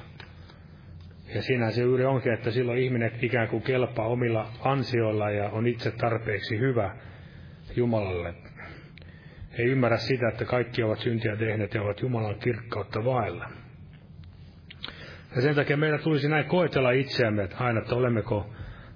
Ja 1.34 1.42
siinä 1.42 1.70
se 1.70 1.82
juuri 1.82 2.04
onkin, 2.04 2.32
että 2.32 2.50
silloin 2.50 2.78
ihminen 2.78 3.12
ikään 3.22 3.48
kuin 3.48 3.62
kelpaa 3.62 4.06
omilla 4.06 4.50
ansioilla 4.60 5.30
ja 5.30 5.50
on 5.50 5.66
itse 5.66 5.90
tarpeeksi 5.90 6.58
hyvä 6.58 6.96
Jumalalle. 7.76 8.34
Ei 9.58 9.66
ymmärrä 9.66 9.96
sitä, 9.96 10.28
että 10.28 10.44
kaikki 10.44 10.82
ovat 10.82 10.98
syntiä 10.98 11.36
tehneet 11.36 11.74
ja 11.74 11.82
ovat 11.82 12.00
Jumalan 12.00 12.38
kirkkautta 12.38 13.04
vailla. 13.04 13.48
Ja 15.36 15.42
sen 15.42 15.54
takia 15.54 15.76
meidän 15.76 16.00
tulisi 16.00 16.28
näin 16.28 16.44
koetella 16.44 16.90
itseämme, 16.90 17.42
että 17.42 17.56
aina, 17.58 17.80
että 17.80 17.94
olemmeko, 17.94 18.50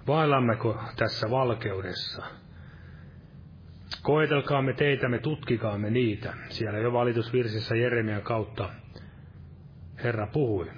vaillammeko 0.07 0.83
tässä 0.97 1.31
valkeudessa. 1.31 2.23
Koetelkaamme 4.03 4.75
me 5.09 5.19
tutkikaamme 5.19 5.91
niitä. 5.91 6.35
Siellä 6.49 6.79
jo 6.79 6.93
valitusvirsissä 6.93 7.77
Jeremian 7.77 8.23
kautta 8.23 8.71
Herra 10.05 10.27
puhui. 10.27 10.71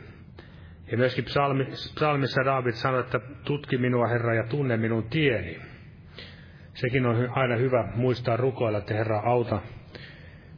Ja 0.91 0.99
myöskin 0.99 1.25
psalmi, 1.25 1.65
psalmissa 1.95 2.45
David 2.45 2.73
sanoi, 2.73 3.01
että 3.01 3.21
tutki 3.45 3.79
minua 3.79 4.09
Herra 4.09 4.35
ja 4.35 4.45
tunne 4.47 4.77
minun 4.77 5.05
tieni. 5.05 5.72
Sekin 6.75 7.07
on 7.07 7.29
aina 7.31 7.57
hyvä 7.57 7.89
muistaa 7.95 8.37
rukoilla, 8.37 8.79
että 8.79 8.95
Herra 8.95 9.21
auta, 9.25 9.63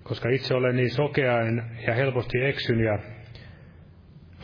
koska 0.03 0.29
itse 0.29 0.55
olen 0.55 0.77
niin 0.77 0.91
sokeainen 0.91 1.65
ja 1.87 1.95
helposti 1.95 2.45
eksyn 2.45 2.81
ja 2.81 2.99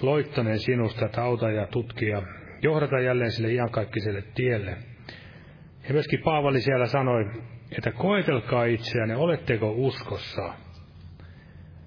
loittaneen 0.03 0.59
sinusta, 0.59 1.07
että 1.07 1.23
auta 1.23 1.51
ja 1.51 1.67
tutki 1.67 2.07
ja 2.07 2.23
johdata 2.63 3.01
jälleen 3.01 3.33
sille 3.33 3.53
iankaikkiselle 3.53 4.23
tielle. 4.35 4.77
Ja 5.89 5.93
myöskin 5.93 6.23
Paavali 6.25 6.61
siellä 6.61 6.87
sanoi, 6.87 7.31
että 7.79 7.93
koetelkaa 7.93 8.65
itseänne, 8.65 9.17
oletteko 9.17 9.73
uskossa. 9.77 10.55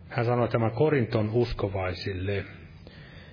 Hän 0.09 0.25
sanoi 0.25 0.47
tämän 0.47 0.71
Korinton 0.71 1.29
uskovaisille. 1.29 2.45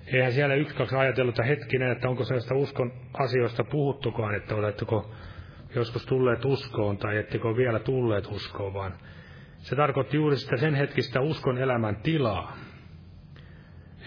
Eihän 0.07 0.31
siellä 0.31 0.55
yksi 0.55 0.75
kaksi 0.75 0.95
ajatellut, 0.95 1.39
että 1.39 1.49
hetkinen, 1.49 1.91
että 1.91 2.09
onko 2.09 2.23
sellaista 2.23 2.55
uskon 2.55 2.91
asioista 3.13 3.63
puhuttukaan, 3.63 4.35
että 4.35 4.55
oletteko 4.55 5.11
joskus 5.75 6.05
tulleet 6.05 6.45
uskoon 6.45 6.97
tai 6.97 7.17
ettekö 7.17 7.55
vielä 7.57 7.79
tulleet 7.79 8.27
uskoon, 8.27 8.73
vaan 8.73 8.93
se 9.57 9.75
tarkoitti 9.75 10.17
juuri 10.17 10.37
sitä 10.37 10.57
sen 10.57 10.75
hetkistä 10.75 11.21
uskon 11.21 11.57
elämän 11.57 11.95
tilaa. 11.95 12.57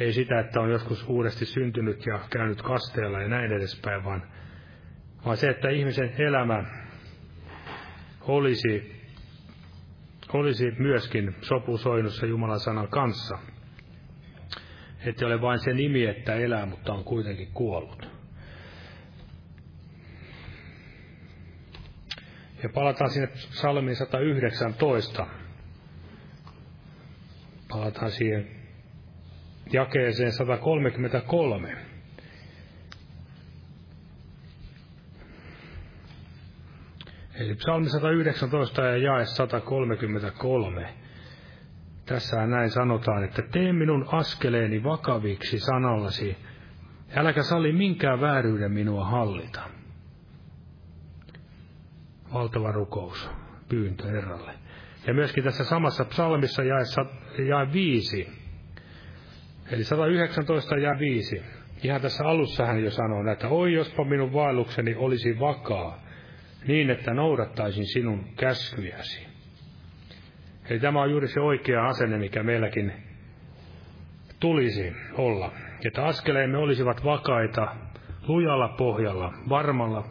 Ei 0.01 0.13
sitä, 0.13 0.41
että 0.41 0.61
on 0.61 0.71
joskus 0.71 1.05
uudesti 1.09 1.47
syntynyt 1.47 2.07
ja 2.07 2.21
käynyt 2.31 2.63
kasteella 2.63 3.21
ja 3.21 3.29
näin 3.29 3.53
edespäin, 3.53 4.05
vaan, 4.05 4.23
vaan 5.25 5.37
se, 5.37 5.49
että 5.49 5.69
ihmisen 5.69 6.15
elämä 6.19 6.65
olisi, 8.21 9.01
olisi 10.33 10.71
myöskin 10.79 11.37
sopusoinnussa 11.41 12.27
Jumalan 12.27 12.61
sanan 12.61 12.89
kanssa. 12.89 13.39
Että 15.07 15.27
ole 15.27 15.41
vain 15.41 15.59
se 15.59 15.73
nimi, 15.73 16.07
että 16.07 16.35
elää, 16.35 16.67
mutta 16.67 16.93
on 16.93 17.05
kuitenkin 17.05 17.53
kuollut. 17.53 18.14
Ja 22.65 22.71
palataan 22.75 23.11
sinne 23.11 23.29
salmiin 23.35 23.97
119. 23.97 25.27
Palataan 27.69 28.11
siihen 28.11 28.49
jakeeseen 29.73 30.33
133. 30.33 31.77
Eli 37.35 37.55
psalmi 37.55 37.89
119 37.89 38.83
ja 38.83 38.97
jae 38.97 39.25
133. 39.25 40.95
Tässä 42.07 42.47
näin 42.47 42.71
sanotaan, 42.71 43.25
että 43.25 43.43
tee 43.43 43.73
minun 43.73 44.09
askeleeni 44.13 44.83
vakaviksi 44.83 45.59
sanallasi, 45.59 46.37
äläkä 47.17 47.43
salli 47.43 47.73
minkään 47.73 48.21
vääryyden 48.21 48.73
minua 48.73 49.05
hallita. 49.05 49.84
Valtava 52.35 52.73
rukous, 52.73 53.31
pyyntö 53.69 54.09
Herralle. 54.09 54.53
Ja 55.07 55.15
myöskin 55.15 55.45
tässä 55.45 55.65
samassa 55.65 56.05
psalmissa 56.05 56.63
jae, 56.63 56.83
jae 57.49 57.73
5, 57.73 58.29
eli 59.71 59.85
119 59.85 60.77
ja 60.77 60.99
5. 60.99 61.43
Ihan 61.83 62.01
tässä 62.01 62.25
alussa 62.25 62.67
hän 62.67 62.85
jo 62.85 62.91
sanoo, 62.91 63.33
että 63.33 63.49
oi 63.49 63.73
jospa 63.73 64.05
minun 64.05 64.33
vaellukseni 64.33 64.95
olisi 64.95 65.41
vakaa, 65.41 65.99
niin 66.67 66.91
että 66.91 67.15
noudattaisin 67.15 67.87
sinun 67.87 68.25
käskyjäsi. 68.37 69.27
Eli 70.71 70.81
tämä 70.81 71.03
on 71.03 71.11
juuri 71.11 71.29
se 71.29 71.41
oikea 71.41 71.87
asenne, 71.87 72.19
mikä 72.19 72.43
meilläkin 72.43 72.93
tulisi 74.41 74.93
olla. 75.15 75.53
Että 75.87 76.05
askeleemme 76.05 76.59
olisivat 76.59 77.05
vakaita, 77.05 77.77
lujalla 78.29 78.69
pohjalla, 78.69 79.33
varmalla, 79.49 80.05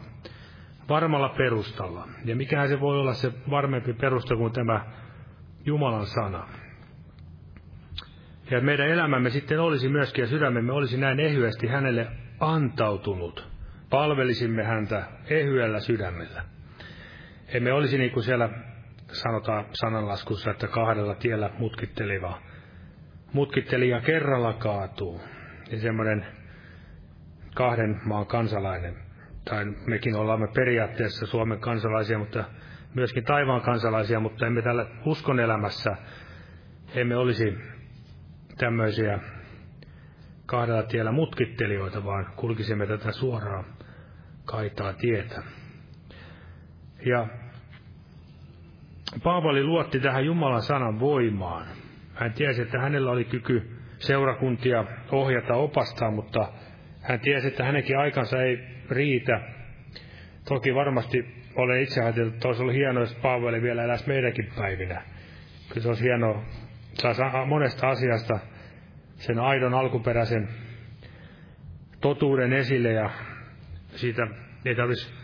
varmalla 0.88 1.28
perustalla. 1.28 2.08
Ja 2.24 2.36
mikähän 2.36 2.68
se 2.68 2.80
voi 2.80 3.00
olla 3.00 3.14
se 3.14 3.32
varmempi 3.50 3.92
perusta 3.92 4.36
kuin 4.36 4.52
tämä 4.52 4.84
Jumalan 5.66 6.06
sana. 6.06 6.48
Ja 8.50 8.60
meidän 8.60 8.88
elämämme 8.88 9.30
sitten 9.30 9.60
olisi 9.60 9.88
myöskin 9.88 10.22
ja 10.22 10.28
sydämemme 10.28 10.72
olisi 10.72 10.96
näin 10.96 11.20
ehyesti 11.20 11.66
hänelle 11.66 12.06
antautunut 12.40 13.54
palvelisimme 13.90 14.64
häntä 14.64 15.04
ehyellä 15.30 15.80
sydämellä. 15.80 16.44
Emme 17.48 17.72
olisi 17.72 17.98
niin 17.98 18.10
kuin 18.10 18.24
siellä 18.24 18.48
sanotaan 19.06 19.64
sananlaskussa, 19.72 20.50
että 20.50 20.68
kahdella 20.68 21.14
tiellä 21.14 21.50
mutkitteli, 21.58 22.22
vaan 22.22 22.42
mutkitteli 23.32 23.88
ja 23.88 24.00
kerralla 24.00 24.52
kaatuu. 24.52 25.20
Ja 25.70 25.80
semmoinen 25.80 26.26
kahden 27.54 28.00
maan 28.04 28.26
kansalainen, 28.26 29.03
tai 29.44 29.64
mekin 29.86 30.16
olemme 30.16 30.48
periaatteessa 30.54 31.26
Suomen 31.26 31.60
kansalaisia, 31.60 32.18
mutta 32.18 32.44
myöskin 32.94 33.24
taivaan 33.24 33.60
kansalaisia, 33.60 34.20
mutta 34.20 34.46
emme 34.46 34.62
tällä 34.62 34.86
uskon 35.04 35.40
elämässä, 35.40 35.96
emme 36.94 37.16
olisi 37.16 37.58
tämmöisiä 38.58 39.18
kahdella 40.46 40.82
tiellä 40.82 41.12
mutkittelijoita, 41.12 42.04
vaan 42.04 42.26
kulkisimme 42.36 42.86
tätä 42.86 43.12
suoraa 43.12 43.64
kaitaa 44.44 44.92
tietä. 44.92 45.42
Ja 47.06 47.26
Paavali 49.22 49.64
luotti 49.64 50.00
tähän 50.00 50.26
Jumalan 50.26 50.62
sanan 50.62 51.00
voimaan. 51.00 51.66
Hän 52.14 52.32
tiesi, 52.32 52.62
että 52.62 52.78
hänellä 52.78 53.10
oli 53.10 53.24
kyky 53.24 53.76
seurakuntia 53.98 54.84
ohjata, 55.12 55.54
opastaa, 55.54 56.10
mutta 56.10 56.48
hän 57.00 57.20
tiesi, 57.20 57.48
että 57.48 57.64
hänenkin 57.64 57.98
aikansa 57.98 58.42
ei 58.42 58.73
riitä. 58.90 59.40
Toki 60.48 60.74
varmasti 60.74 61.44
olen 61.56 61.82
itse 61.82 62.02
ajatellut, 62.02 62.34
että 62.34 62.48
olisi 62.48 62.62
ollut 62.62 62.74
hienoa, 62.74 63.02
jos 63.02 63.14
Paavali 63.14 63.62
vielä 63.62 63.84
eläisi 63.84 64.08
meidänkin 64.08 64.52
päivinä. 64.56 65.02
Kyllä 65.68 65.82
se 65.82 65.88
olisi 65.88 66.04
hienoa, 66.04 66.44
saa 67.12 67.46
monesta 67.46 67.88
asiasta 67.88 68.38
sen 69.16 69.38
aidon 69.38 69.74
alkuperäisen 69.74 70.48
totuuden 72.00 72.52
esille 72.52 72.92
ja 72.92 73.10
siitä 73.88 74.26
ei 74.64 74.74
tarvitsisi 74.74 75.14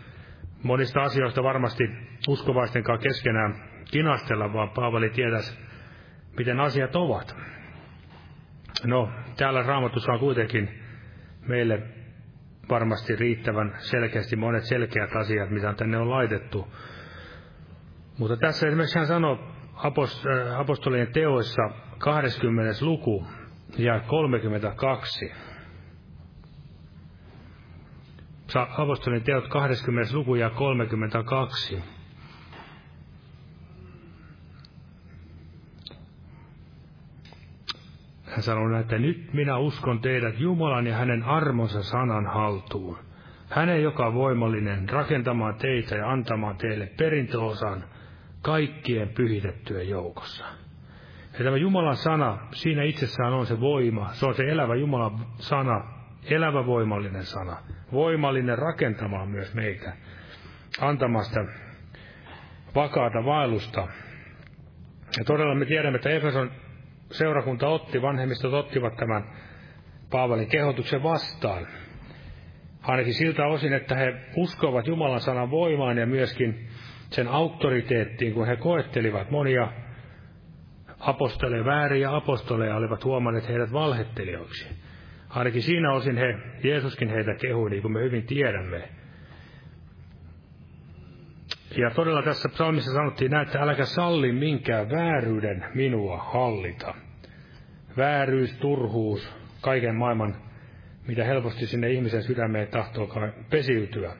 monista 0.63 1.01
asioista 1.01 1.43
varmasti 1.43 1.83
uskovaisten 2.27 2.83
kanssa 2.83 3.03
keskenään 3.03 3.55
kinastella, 3.91 4.53
vaan 4.53 4.69
Paavali 4.69 5.09
tietäisi, 5.09 5.59
miten 6.37 6.59
asiat 6.59 6.95
ovat. 6.95 7.35
No, 8.85 9.11
täällä 9.37 9.63
raamatussa 9.63 10.11
on 10.11 10.19
kuitenkin 10.19 10.69
meille 11.47 11.81
varmasti 12.71 13.15
riittävän 13.15 13.75
selkeästi 13.77 14.35
monet 14.35 14.63
selkeät 14.63 15.15
asiat, 15.15 15.49
mitä 15.49 15.73
tänne 15.73 15.97
on 15.97 16.09
laitettu. 16.09 16.67
Mutta 18.17 18.37
tässä 18.37 18.67
esimerkiksi 18.67 18.99
hän 18.99 19.07
sanoo 19.07 19.39
äh, 19.75 20.59
apostolien 20.59 21.13
teoissa 21.13 21.61
20. 21.97 22.85
luku 22.85 23.27
ja 23.77 23.99
32. 23.99 25.31
Apostolin 28.77 29.23
teot 29.23 29.47
20. 29.47 30.17
luku 30.17 30.35
ja 30.35 30.49
32. 30.49 31.83
Hän 38.31 38.41
sanoi 38.41 38.79
että 38.79 38.97
nyt 38.97 39.33
minä 39.33 39.57
uskon 39.57 39.99
teidät 39.99 40.39
Jumalan 40.39 40.87
ja 40.87 40.95
hänen 40.95 41.23
armonsa 41.23 41.83
sanan 41.83 42.25
haltuun. 42.25 42.97
Hänen, 43.49 43.83
joka 43.83 44.13
voimallinen, 44.13 44.89
rakentamaan 44.89 45.55
teitä 45.55 45.95
ja 45.95 46.11
antamaan 46.11 46.57
teille 46.57 46.89
perintöosan 46.97 47.83
kaikkien 48.41 49.09
pyhitettyjen 49.09 49.89
joukossa. 49.89 50.45
Ja 51.39 51.43
tämä 51.43 51.57
Jumalan 51.57 51.95
sana, 51.95 52.37
siinä 52.53 52.83
itsessään 52.83 53.33
on 53.33 53.45
se 53.45 53.59
voima, 53.59 54.09
se 54.13 54.25
on 54.25 54.35
se 54.35 54.43
elävä 54.43 54.75
Jumalan 54.75 55.25
sana, 55.35 55.83
elävä 56.23 56.65
voimallinen 56.65 57.25
sana, 57.25 57.57
voimallinen 57.91 58.57
rakentamaan 58.57 59.29
myös 59.29 59.53
meitä, 59.53 59.93
antamasta 60.81 61.45
vakaata 62.75 63.25
vaellusta. 63.25 63.87
Ja 65.17 65.23
todella 65.25 65.55
me 65.55 65.65
tiedämme, 65.65 65.95
että 65.95 66.09
Efeson 66.09 66.51
seurakunta 67.11 67.67
otti, 67.67 68.01
vanhemmistot 68.01 68.53
ottivat 68.53 68.95
tämän 68.95 69.23
Paavalin 70.11 70.47
kehotuksen 70.47 71.03
vastaan. 71.03 71.67
Ainakin 72.81 73.13
siltä 73.13 73.45
osin, 73.45 73.73
että 73.73 73.95
he 73.95 74.13
uskovat 74.35 74.87
Jumalan 74.87 75.21
sanan 75.21 75.51
voimaan 75.51 75.97
ja 75.97 76.05
myöskin 76.05 76.67
sen 77.09 77.27
auktoriteettiin, 77.27 78.33
kun 78.33 78.47
he 78.47 78.55
koettelivat 78.55 79.31
monia 79.31 79.67
apostoleja, 80.99 81.65
vääriä 81.65 82.15
apostoleja, 82.15 82.75
olivat 82.75 83.03
huomanneet 83.03 83.49
heidät 83.49 83.73
valhettelijoiksi. 83.73 84.67
Ainakin 85.29 85.61
siinä 85.61 85.93
osin 85.93 86.17
he, 86.17 86.35
Jeesuskin 86.63 87.09
heitä 87.09 87.35
kehui, 87.41 87.69
niin 87.69 87.81
kuin 87.81 87.91
me 87.91 87.99
hyvin 87.99 88.25
tiedämme. 88.25 88.89
Ja 91.77 91.91
todella 91.91 92.23
tässä 92.23 92.49
psalmissa 92.49 92.93
sanottiin 92.93 93.31
näin, 93.31 93.47
että 93.47 93.59
äläkä 93.59 93.85
salli 93.85 94.31
minkään 94.31 94.89
vääryyden 94.89 95.65
minua 95.73 96.17
hallita. 96.17 96.93
Vääryys, 97.97 98.53
turhuus, 98.57 99.35
kaiken 99.61 99.95
maailman, 99.95 100.35
mitä 101.07 101.23
helposti 101.23 101.65
sinne 101.65 101.89
ihmisen 101.89 102.23
sydämeen 102.23 102.67
tahtoo 102.67 103.09
pesiytyä. 103.49 104.13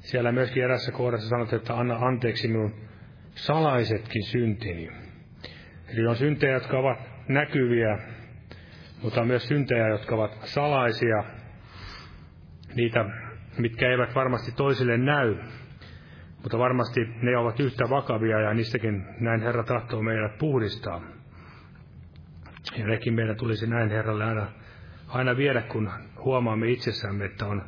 Siellä 0.00 0.32
myöskin 0.32 0.64
erässä 0.64 0.92
kohdassa 0.92 1.28
sanotaan, 1.28 1.60
että 1.60 1.74
anna 1.74 1.96
anteeksi 1.96 2.48
minun 2.48 2.74
salaisetkin 3.34 4.24
syntini. 4.24 4.88
Eli 5.88 6.06
on 6.06 6.16
syntejä, 6.16 6.52
jotka 6.52 6.78
ovat 6.78 6.98
näkyviä, 7.28 7.98
mutta 9.02 9.20
on 9.20 9.26
myös 9.26 9.48
syntejä, 9.48 9.88
jotka 9.88 10.14
ovat 10.14 10.38
salaisia, 10.44 11.24
niitä, 12.74 13.04
mitkä 13.58 13.90
eivät 13.90 14.14
varmasti 14.14 14.52
toisille 14.52 14.96
näy, 14.96 15.36
mutta 16.42 16.58
varmasti 16.58 17.00
ne 17.22 17.36
ovat 17.36 17.60
yhtä 17.60 17.90
vakavia 17.90 18.40
ja 18.40 18.54
niistäkin 18.54 19.04
näin 19.20 19.40
Herra 19.40 19.64
tahtoo 19.64 20.02
meidät 20.02 20.38
puhdistaa. 20.38 21.02
Ja 22.78 22.86
nekin 22.86 23.14
meidän 23.14 23.36
tulisi 23.36 23.66
näin 23.66 23.90
Herralle 23.90 24.24
aina, 24.24 24.46
aina 25.08 25.36
viedä, 25.36 25.62
kun 25.62 25.90
huomaamme 26.24 26.70
itsessämme, 26.70 27.24
että 27.24 27.46
on 27.46 27.62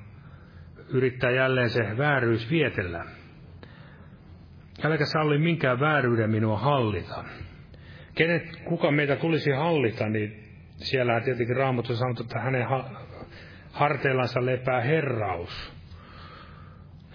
yrittää 0.89 1.31
jälleen 1.31 1.71
se 1.71 1.99
vääryys 1.99 2.51
vietellä. 2.51 3.05
Älkä 4.85 5.05
salli 5.05 5.39
minkään 5.39 5.81
vääryyden 5.81 6.31
minua 6.31 6.59
hallita. 6.59 7.25
Kenet, 8.15 8.43
kuka 8.65 8.91
meitä 8.91 9.17
tulisi 9.17 9.51
hallita, 9.51 10.09
niin 10.09 10.45
siellä 10.77 11.21
tietenkin 11.21 11.57
Raamattu 11.57 11.97
sanoo, 11.97 12.15
että 12.21 12.41
hänen 12.41 12.69
ha- 12.69 12.91
harteillansa 13.73 14.47
lepää 14.47 14.81
herraus. 14.81 15.74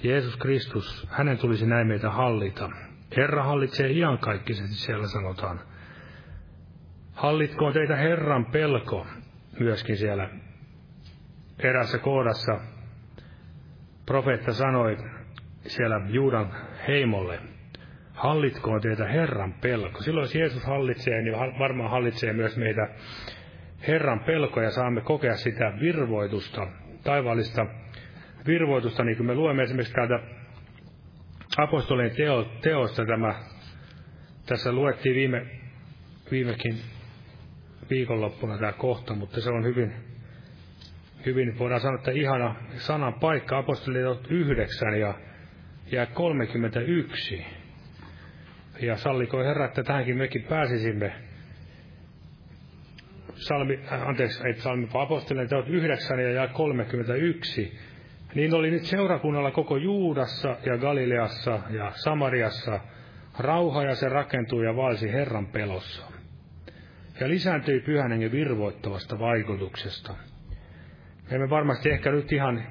Jeesus 0.04 0.38
Kristus, 0.38 1.08
hänen 1.10 1.38
tulisi 1.38 1.66
näin 1.66 1.88
meitä 1.88 2.10
hallita. 2.10 2.70
Herra 3.18 3.44
hallitsee 3.44 3.92
iankaikkisesti, 3.92 4.76
siellä 4.76 5.08
sanotaan. 5.08 5.60
Hallitkoon 7.14 7.74
teitä 7.74 7.96
Herran 7.96 8.46
pelko, 8.46 9.08
myöskin 9.60 9.98
siellä 9.98 10.30
erässä 11.60 11.98
kohdassa. 11.98 12.60
Profeetta 14.06 14.54
sanoi 14.54 14.98
siellä 15.62 16.02
Juudan 16.08 16.52
heimolle, 16.88 17.40
hallitkoon 18.14 18.82
teitä 18.82 19.06
Herran 19.08 19.54
pelko. 19.54 20.02
Silloin 20.02 20.24
jos 20.24 20.36
Jeesus 20.36 20.66
hallitsee, 20.66 21.22
niin 21.22 21.36
varmaan 21.60 21.92
hallitsee 21.92 22.34
myös 22.34 22.58
meitä 22.58 22.90
Herran 23.88 24.20
pelko 24.20 24.62
ja 24.62 24.72
saamme 24.72 25.02
kokea 25.02 25.36
sitä 25.36 25.74
virvoitusta, 25.80 26.68
taivaallista 27.04 27.66
virvoitusta, 28.50 29.04
niin 29.04 29.18
kuin 29.18 29.28
me 29.28 29.36
luemme 29.36 29.64
esimerkiksi 29.64 29.94
täältä 29.94 30.20
apostolien 31.58 32.16
teo, 32.16 32.44
teosta 32.62 33.06
tämä, 33.06 33.36
tässä 34.46 34.72
luettiin 34.72 35.16
viime, 35.16 35.46
viimekin 36.32 36.76
viikonloppuna 37.90 38.58
tämä 38.58 38.72
kohta, 38.72 39.14
mutta 39.14 39.42
se 39.42 39.50
on 39.50 39.64
hyvin, 39.64 39.94
hyvin 41.26 41.60
voidaan 41.60 41.82
sanoa, 41.82 41.98
että 42.00 42.12
ihana 42.12 42.56
sanan 42.78 43.14
paikka, 43.14 43.58
apostolien 43.58 44.06
9 44.30 45.00
ja, 45.00 45.14
ja 45.92 46.06
31. 46.06 47.46
Ja 48.82 48.96
salliko 48.98 49.44
Herra, 49.44 49.66
että 49.66 49.84
tähänkin 49.84 50.18
mekin 50.18 50.44
pääsisimme. 50.44 51.14
Salmi, 53.34 53.80
äh, 53.92 54.08
anteeksi, 54.08 54.48
ei 54.48 54.54
salmi, 54.54 54.88
apostolien 54.94 55.50
teot 55.50 55.68
9 55.68 56.20
ja 56.20 56.48
31 56.48 57.80
niin 58.36 58.54
oli 58.54 58.72
nyt 58.72 58.84
seurakunnalla 58.84 59.52
koko 59.52 59.78
Juudassa 59.78 60.58
ja 60.66 60.78
Galileassa 60.78 61.60
ja 61.70 61.92
Samariassa 61.96 62.80
rauha 63.40 63.84
ja 63.84 63.96
se 63.96 64.10
rakentui 64.10 64.66
ja 64.66 64.76
valsi 64.76 65.12
Herran 65.12 65.48
pelossa. 65.48 66.06
Ja 67.20 67.30
lisääntyi 67.30 67.80
pyhän 67.80 68.12
hengen 68.12 68.32
virvoittavasta 68.32 69.20
vaikutuksesta. 69.20 70.14
Me 71.30 71.36
emme 71.36 71.50
varmasti 71.50 71.90
ehkä 71.90 72.12
nyt 72.12 72.32
ihan 72.32 72.64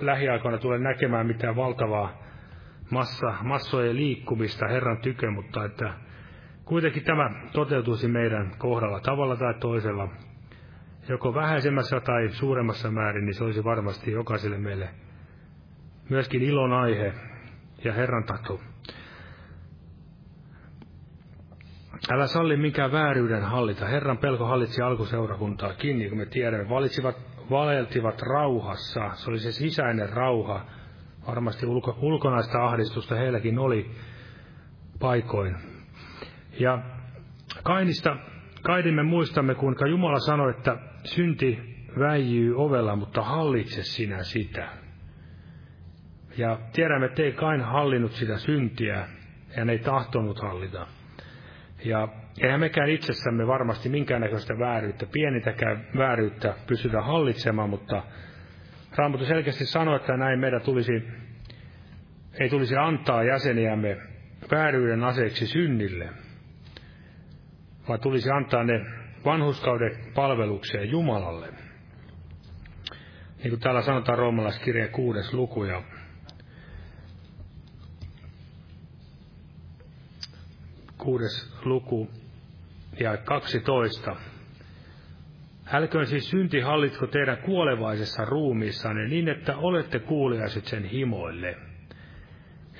lähiaikoina 0.00 0.58
tule 0.58 0.78
näkemään 0.78 1.26
mitään 1.26 1.56
valtavaa 1.56 2.22
massa, 2.90 3.34
massojen 3.42 3.96
liikkumista 3.96 4.68
Herran 4.68 4.98
tykö, 4.98 5.30
mutta 5.30 5.64
että 5.64 5.94
kuitenkin 6.64 7.04
tämä 7.04 7.30
toteutuisi 7.52 8.08
meidän 8.08 8.52
kohdalla 8.58 9.00
tavalla 9.00 9.36
tai 9.36 9.54
toisella 9.60 10.08
joko 11.08 11.34
vähäisemmässä 11.34 12.00
tai 12.00 12.28
suuremmassa 12.28 12.90
määrin, 12.90 13.26
niin 13.26 13.34
se 13.34 13.44
olisi 13.44 13.64
varmasti 13.64 14.10
jokaiselle 14.10 14.58
meille 14.58 14.88
myöskin 16.08 16.42
ilon 16.42 16.72
aihe 16.72 17.12
ja 17.84 17.92
Herran 17.92 18.24
tahto. 18.24 18.60
Älä 22.10 22.26
salli 22.26 22.56
mikään 22.56 22.92
vääryyden 22.92 23.42
hallita. 23.42 23.86
Herran 23.86 24.18
pelko 24.18 24.44
hallitsi 24.44 24.82
alkuseurakuntaa 24.82 25.72
kiinni, 25.72 26.08
kun 26.08 26.18
me 26.18 26.26
tiedämme. 26.26 26.68
Valitsivat, 26.68 27.16
valeltivat 27.50 28.22
rauhassa. 28.22 29.10
Se 29.14 29.30
oli 29.30 29.38
se 29.38 29.52
sisäinen 29.52 30.08
rauha. 30.08 30.66
Varmasti 31.26 31.66
ulko, 31.66 31.98
ulkonaista 32.00 32.66
ahdistusta 32.66 33.14
heilläkin 33.14 33.58
oli 33.58 33.90
paikoin. 35.00 35.56
Ja 36.60 36.78
Kainista 37.62 38.16
Kaidin 38.62 38.94
me 38.94 39.02
muistamme, 39.02 39.54
kuinka 39.54 39.86
Jumala 39.86 40.18
sanoi, 40.18 40.50
että 40.50 40.76
synti 41.06 41.76
väijyy 41.98 42.54
ovella, 42.56 42.96
mutta 42.96 43.22
hallitse 43.22 43.82
sinä 43.82 44.22
sitä. 44.22 44.68
Ja 46.36 46.58
tiedämme, 46.72 47.06
että 47.06 47.22
ei 47.22 47.32
Kain 47.32 47.60
hallinnut 47.60 48.12
sitä 48.12 48.38
syntiä, 48.38 49.08
ja 49.56 49.64
ne 49.64 49.72
ei 49.72 49.78
tahtonut 49.78 50.42
hallita. 50.42 50.86
Ja 51.84 52.08
eihän 52.40 52.60
mekään 52.60 52.90
itsessämme 52.90 53.46
varmasti 53.46 53.88
minkäännäköistä 53.88 54.58
vääryyttä, 54.58 55.06
pienintäkään 55.12 55.86
vääryyttä 55.96 56.54
pystytä 56.66 57.02
hallitsemaan, 57.02 57.70
mutta 57.70 58.02
Raamattu 58.96 59.26
selkeästi 59.26 59.66
sanoi, 59.66 59.96
että 59.96 60.16
näin 60.16 60.40
meidän 60.40 60.60
tulisi, 60.60 61.08
ei 62.40 62.48
tulisi 62.48 62.76
antaa 62.76 63.24
jäseniämme 63.24 63.96
vääryyden 64.50 65.04
aseeksi 65.04 65.46
synnille– 65.46 66.08
vaan 67.88 68.00
tulisi 68.00 68.30
antaa 68.30 68.64
ne 68.64 68.86
vanhuskauden 69.26 69.96
palvelukseen 70.14 70.90
Jumalalle. 70.90 71.48
Niin 73.38 73.50
kuin 73.50 73.60
täällä 73.60 73.82
sanotaan 73.82 74.18
roomalaiskirjeen 74.18 74.90
kuudes 74.90 75.34
luku 75.34 75.64
ja 75.64 75.82
kuudes 80.98 81.54
luku 81.64 82.10
ja 83.00 83.16
12. 83.16 84.16
Älköön 85.72 86.06
siis 86.06 86.30
synti 86.30 86.60
hallitko 86.60 87.06
teidän 87.06 87.38
kuolevaisessa 87.38 88.24
ruumiissanne 88.24 89.08
niin, 89.08 89.28
että 89.28 89.56
olette 89.56 89.98
kuuliaiset 89.98 90.64
sen 90.64 90.84
himoille. 90.84 91.56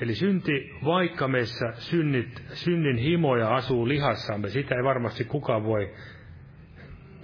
Eli 0.00 0.14
synti, 0.14 0.70
vaikka 0.84 1.28
meissä 1.28 1.72
synnit, 1.74 2.42
synnin 2.52 2.96
himoja 2.96 3.54
asuu 3.54 3.88
lihassamme, 3.88 4.48
sitä 4.48 4.74
ei 4.74 4.84
varmasti 4.84 5.24
kukaan 5.24 5.64
voi 5.64 5.94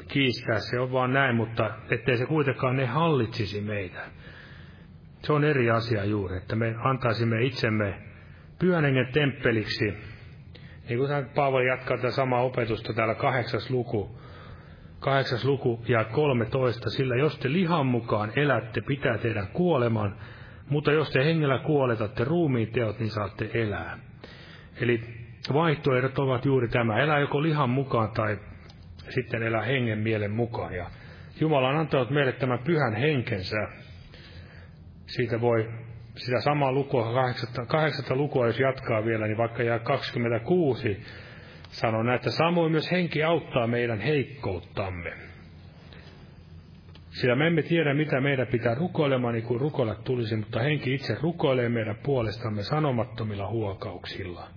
kiistää, 0.09 0.59
se 0.59 0.81
on 0.81 0.93
vaan 0.93 1.13
näin, 1.13 1.37
mutta 1.37 1.71
ettei 1.91 2.17
se 2.17 2.27
kuitenkaan 2.27 2.77
ne 2.77 2.87
hallitsisi 2.87 3.61
meitä. 3.61 4.01
Se 5.23 5.33
on 5.33 5.45
eri 5.45 5.71
asia 5.71 6.05
juuri, 6.05 6.37
että 6.37 6.57
me 6.57 6.75
antaisimme 6.85 7.43
itsemme 7.43 7.95
pyhän 8.59 8.85
temppeliksi. 9.13 9.95
Niin 10.89 10.99
kuin 10.99 11.11
Paavali 11.35 11.67
jatkaa 11.67 11.97
tätä 11.97 12.11
samaa 12.11 12.43
opetusta 12.43 12.93
täällä 12.93 13.15
kahdeksas 13.15 13.71
luku, 13.71 14.19
kahdeksas 15.01 15.45
luku 15.45 15.83
ja 15.89 16.05
13, 16.05 16.91
sillä 16.91 17.17
jos 17.17 17.39
te 17.39 17.53
lihan 17.53 17.87
mukaan 17.87 18.33
elätte, 18.37 18.81
pitää 18.81 19.19
teidän 19.19 19.49
kuoleman, 19.49 20.17
mutta 20.69 20.93
jos 20.93 21.11
te 21.11 21.25
hengellä 21.25 21.59
kuoletatte 21.59 22.25
ruumiin 22.25 22.73
teot, 22.73 22.99
niin 22.99 23.11
saatte 23.11 23.51
elää. 23.55 23.99
Eli 24.81 25.01
vaihtoehdot 25.53 26.19
ovat 26.19 26.45
juuri 26.45 26.69
tämä. 26.69 26.99
Elää 26.99 27.19
joko 27.19 27.43
lihan 27.43 27.71
mukaan 27.71 28.11
tai 28.11 28.39
sitten 29.15 29.43
elää 29.43 29.63
hengen 29.63 29.99
mielen 29.99 30.31
mukaan. 30.31 30.75
Ja 30.75 30.91
Jumala 31.41 31.69
on 31.69 31.77
antanut 31.77 32.11
meille 32.11 32.33
tämän 32.33 32.59
pyhän 32.59 32.95
henkensä. 32.95 33.69
Siitä 35.07 35.41
voi 35.41 35.69
sitä 36.17 36.41
samaa 36.41 36.73
lukua, 36.73 37.13
kahdeksatta, 37.69 38.17
lukua, 38.17 38.47
jos 38.47 38.61
jatkaa 38.61 39.05
vielä, 39.05 39.27
niin 39.27 39.37
vaikka 39.37 39.63
jää 39.63 39.79
26, 39.79 41.01
sanoo 41.69 42.03
näin, 42.03 42.17
että 42.17 42.31
samoin 42.31 42.73
myös 42.73 42.91
henki 42.91 43.23
auttaa 43.23 43.67
meidän 43.67 44.01
heikkouttamme. 44.01 45.13
Sillä 47.11 47.37
me 47.37 47.47
emme 47.47 47.63
tiedä, 47.63 47.95
mitä 47.95 48.21
meidän 48.21 48.47
pitää 48.47 48.75
rukoilemaan, 48.75 49.35
niin 49.35 49.45
kuin 49.45 49.61
rukoilla 49.61 49.95
tulisi, 49.95 50.37
mutta 50.37 50.61
henki 50.61 50.95
itse 50.95 51.17
rukoilee 51.23 51.69
meidän 51.69 51.97
puolestamme 52.03 52.63
sanomattomilla 52.63 53.49
huokauksilla. 53.49 54.49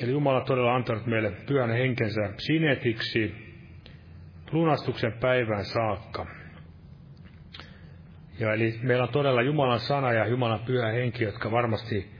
Eli 0.00 0.10
Jumala 0.10 0.40
todella 0.40 0.74
antanut 0.74 1.06
meille 1.06 1.30
pyhän 1.30 1.70
henkensä 1.70 2.32
sinetiksi 2.38 3.34
lunastuksen 4.52 5.12
päivään 5.12 5.64
saakka. 5.64 6.26
Ja 8.38 8.54
eli 8.54 8.78
meillä 8.82 9.02
on 9.02 9.12
todella 9.12 9.42
Jumalan 9.42 9.80
sana 9.80 10.12
ja 10.12 10.26
Jumalan 10.26 10.60
pyhä 10.60 10.92
henki, 10.92 11.24
jotka 11.24 11.50
varmasti 11.50 12.10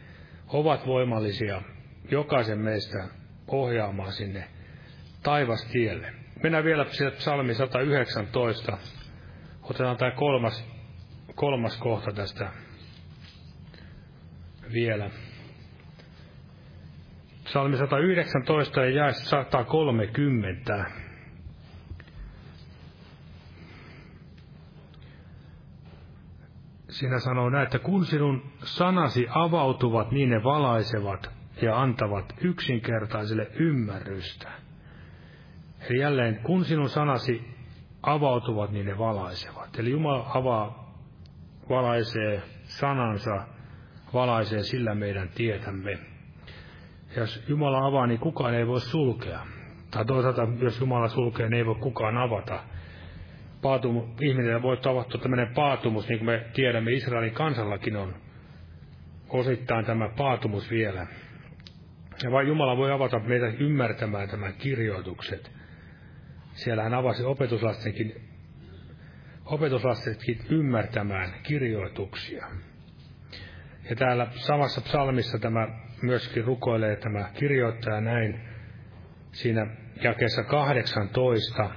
ovat 0.49 0.87
voimallisia 0.87 1.63
jokaisen 2.11 2.59
meistä 2.59 3.09
ohjaamaan 3.49 4.13
sinne 4.13 4.45
taivastielle. 5.23 6.13
Mennään 6.43 6.65
vielä 6.65 6.85
sieltä 6.85 7.17
psalmi 7.17 7.55
119. 7.55 8.79
Otetaan 9.63 9.97
tämä 9.97 10.11
kolmas, 10.11 10.69
kolmas 11.35 11.79
kohta 11.79 12.13
tästä 12.13 12.53
vielä. 14.73 15.11
Psalmi 17.51 17.77
119 17.77 18.81
ja 18.81 18.91
jae 18.91 19.13
130. 19.13 20.85
Siinä 26.89 27.19
sanoo 27.19 27.51
näin, 27.51 27.65
että 27.65 27.79
kun 27.79 28.07
sinun 28.07 28.43
sanasi 28.63 29.27
avautuvat, 29.31 30.11
niin 30.11 30.31
ne 30.31 30.45
valaisevat 30.45 31.31
ja 31.63 31.81
antavat 31.81 32.35
yksinkertaiselle 32.41 33.51
ymmärrystä. 33.55 34.49
Eli 35.81 35.99
jälleen, 35.99 36.41
kun 36.43 36.65
sinun 36.65 36.89
sanasi 36.89 37.55
avautuvat, 38.03 38.71
niin 38.71 38.87
ne 38.87 38.99
valaisevat. 38.99 39.79
Eli 39.79 39.91
Jumala 39.91 40.31
avaa, 40.35 40.95
valaisee 41.69 42.43
sanansa, 42.63 43.47
valaisee 44.15 44.63
sillä 44.63 44.95
meidän 44.95 45.29
tietämme. 45.29 46.10
Jos 47.17 47.45
Jumala 47.49 47.87
avaa, 47.87 48.07
niin 48.07 48.21
kukaan 48.21 48.55
ei 48.55 48.67
voi 48.67 48.81
sulkea. 48.81 49.41
Tai 49.91 50.05
toisaalta, 50.05 50.49
jos 50.59 50.81
Jumala 50.81 51.09
sulkee, 51.09 51.49
niin 51.49 51.59
ei 51.59 51.67
voi 51.67 51.75
kukaan 51.75 52.17
avata. 52.17 52.65
Paatumu, 53.63 54.07
ihminen 54.21 54.63
voi 54.63 54.77
tapahtua 54.77 55.21
tämmöinen 55.21 55.55
paatumus, 55.55 56.09
niin 56.09 56.19
kuin 56.19 56.27
me 56.27 56.47
tiedämme, 56.55 56.93
Israelin 56.93 57.33
kansallakin 57.33 57.97
on 57.97 58.15
osittain 59.29 59.85
tämä 59.85 60.09
paatumus 60.17 60.71
vielä. 60.71 61.07
Ja 62.23 62.31
vain 62.31 62.49
Jumala 62.49 62.77
voi 62.77 62.93
avata 62.93 63.19
meitä 63.19 63.47
ymmärtämään 63.47 64.29
tämän 64.29 64.55
kirjoitukset. 64.55 65.51
Siellä 66.53 66.83
hän 66.83 66.95
avasi 66.95 67.25
opetuslastenkin, 67.25 68.15
opetuslastenkin 69.45 70.39
ymmärtämään 70.51 71.35
kirjoituksia. 71.43 72.47
Ja 73.91 73.97
täällä 73.97 74.27
samassa 74.31 74.81
psalmissa 74.81 75.39
tämä 75.39 75.69
myöskin 76.03 76.45
rukoilee 76.45 76.97
tämä 76.97 77.31
kirjoittaja 77.35 78.01
näin 78.01 78.41
siinä 79.33 79.67
jakeessa 80.03 80.43
18. 80.45 81.71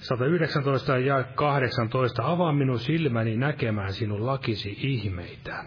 119 0.00 0.98
ja 0.98 1.24
18. 1.34 2.22
Avaa 2.24 2.52
minun 2.52 2.78
silmäni 2.78 3.36
näkemään 3.36 3.92
sinun 3.92 4.26
lakisi 4.26 4.76
ihmeitä. 4.78 5.64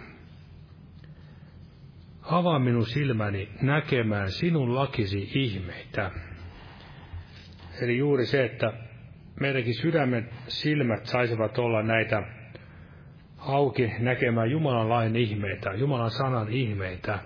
Avaa 2.21 2.59
minun 2.59 2.85
silmäni 2.85 3.49
näkemään 3.61 4.31
sinun 4.31 4.75
lakisi 4.75 5.31
ihmeitä. 5.35 6.11
Eli 7.81 7.97
juuri 7.97 8.25
se, 8.25 8.45
että 8.45 8.73
meidänkin 9.39 9.75
sydämen 9.75 10.29
silmät 10.47 11.05
saisivat 11.05 11.57
olla 11.57 11.83
näitä 11.83 12.23
auki 13.47 13.93
näkemään 13.99 14.51
Jumalan 14.51 14.89
lain 14.89 15.15
ihmeitä, 15.15 15.73
Jumalan 15.73 16.11
sanan 16.11 16.49
ihmeitä. 16.49 17.19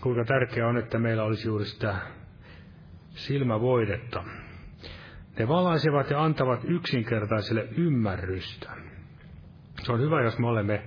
Kuinka 0.00 0.24
tärkeää 0.24 0.68
on, 0.68 0.76
että 0.78 0.98
meillä 0.98 1.24
olisi 1.24 1.48
juuri 1.48 1.64
sitä 1.64 1.96
silmävoidetta. 3.08 4.24
Ne 5.38 5.48
valaisevat 5.48 6.10
ja 6.10 6.24
antavat 6.24 6.60
yksinkertaiselle 6.64 7.68
ymmärrystä. 7.76 8.70
Se 9.82 9.92
on 9.92 10.00
hyvä, 10.00 10.22
jos 10.22 10.38
me 10.38 10.46
olemme 10.46 10.82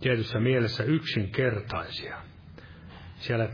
tietyssä 0.00 0.40
mielessä 0.40 0.84
yksinkertaisia. 0.84 2.16
Siellä 3.14 3.48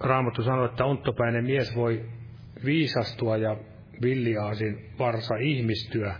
Raamattu 0.00 0.42
sanoo, 0.42 0.64
että 0.64 0.84
onttopäinen 0.84 1.44
mies 1.44 1.76
voi 1.76 2.04
viisastua 2.64 3.36
ja 3.36 3.56
villiaasin 4.02 4.90
varsa 4.98 5.36
ihmistyä. 5.36 6.16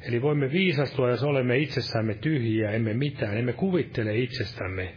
Eli 0.00 0.22
voimme 0.22 0.52
viisastua, 0.52 1.10
jos 1.10 1.22
olemme 1.22 1.58
itsessämme 1.58 2.14
tyhjiä, 2.14 2.70
emme 2.70 2.94
mitään, 2.94 3.36
emme 3.36 3.52
kuvittele 3.52 4.18
itsestämme 4.18 4.94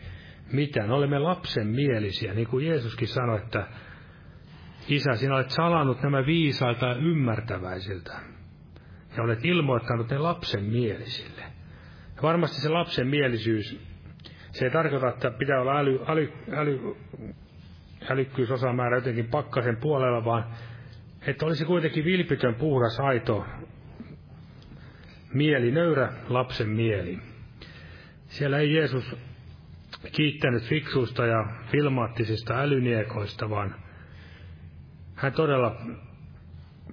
mitään. 0.54 0.92
Olemme 0.92 1.20
lapsen 1.20 1.68
mielisiä, 1.68 2.34
niin 2.34 2.48
kuin 2.48 2.68
Jeesuskin 2.68 3.08
sanoi, 3.08 3.38
että 3.38 3.68
Isä, 4.88 5.16
sinä 5.16 5.36
olet 5.36 5.50
salannut 5.50 6.04
nämä 6.04 6.26
viisailta 6.26 6.86
ja 6.86 6.96
ymmärtäväisiltä, 6.96 8.12
ja 9.18 9.24
olet 9.24 9.46
ilmoittanut 9.46 10.10
ne 10.10 10.18
lapsen 10.18 10.64
mielisille. 10.64 11.42
Ja 12.16 12.22
varmasti 12.22 12.62
se 12.62 12.70
lapsen 12.70 13.08
mielisyys, 13.08 13.80
se 14.52 14.66
ei 14.66 14.72
tarkoita, 14.72 15.10
että 15.10 15.32
pitää 15.32 15.62
olla 15.62 15.80
äly, 15.80 16.00
äly, 16.08 16.34
äly, 16.54 16.96
älykkyysosamäärä 18.10 18.98
jotenkin 18.98 19.28
pakkasen 19.28 19.78
puolella, 19.78 20.26
vaan 20.26 20.46
että 21.28 21.46
olisi 21.46 21.66
kuitenkin 21.66 22.06
vilpitön, 22.06 22.56
puhdas, 22.56 23.00
aito 23.00 23.46
mieli, 25.34 25.72
nöyrä 25.72 26.14
lapsen 26.30 26.70
mieli. 26.70 27.20
Siellä 28.28 28.58
ei 28.60 28.74
Jeesus 28.74 29.16
kiittänyt 30.12 30.64
fiksuista 30.64 31.26
ja 31.26 31.46
filmaattisista 31.72 32.60
älyniekoista, 32.62 33.50
vaan 33.50 33.76
hän 35.16 35.34
todella 35.34 35.82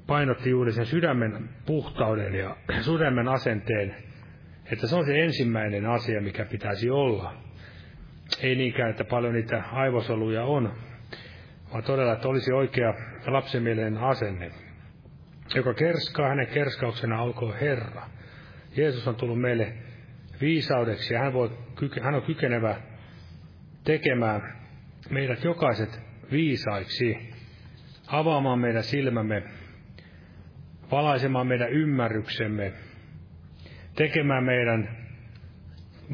painotti 0.07 0.51
juuri 0.51 0.73
sen 0.73 0.87
sydämen 0.87 1.49
puhtauden 1.67 2.35
ja 2.35 2.57
sydämen 2.81 3.29
asenteen, 3.29 3.97
että 4.73 4.87
se 4.87 4.97
on 4.97 5.07
se 5.07 5.25
ensimmäinen 5.25 5.87
asia, 5.87 6.21
mikä 6.21 6.45
pitäisi 6.45 6.91
olla. 6.91 7.35
Ei 8.43 8.55
niinkään, 8.57 8.91
että 8.91 9.05
paljon 9.05 9.35
niitä 9.35 9.63
aivosoluja 9.73 10.45
on, 10.45 10.73
vaan 11.73 11.85
todella, 11.85 12.13
että 12.13 12.29
olisi 12.29 12.53
oikea 12.53 12.95
lapsemielinen 13.27 13.99
asenne, 13.99 14.51
joka 15.55 15.75
kerskaa, 15.75 16.29
hänen 16.29 16.47
kerskauksena 16.47 17.19
alkoi 17.19 17.61
Herra. 17.61 18.18
Jeesus 18.79 19.09
on 19.09 19.17
tullut 19.17 19.41
meille 19.41 19.73
viisaudeksi 20.41 21.15
ja 21.15 21.21
hän, 21.21 21.33
voi, 21.33 21.59
hän 22.03 22.15
on 22.15 22.23
kykenevä 22.23 22.77
tekemään 23.85 24.59
meidät 25.11 25.45
jokaiset 25.45 26.01
viisaiksi, 26.31 27.31
avaamaan 28.07 28.59
meidän 28.59 28.83
silmämme, 28.83 29.43
valaisemaan 30.91 31.47
meidän 31.47 31.73
ymmärryksemme, 31.73 32.73
tekemään 33.95 34.45
meidän 34.45 35.07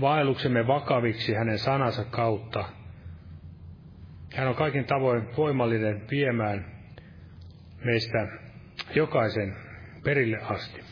vaelluksemme 0.01 0.67
vakaviksi 0.67 1.35
hänen 1.35 1.59
sanansa 1.59 2.05
kautta– 2.05 2.65
hän 4.35 4.49
on 4.49 4.55
kaikin 4.55 4.85
tavoin 4.85 5.37
voimallinen 5.37 6.03
viemään 6.11 6.67
meistä 7.85 8.29
jokaisen 8.95 9.57
perille 10.05 10.39
asti. 10.39 10.84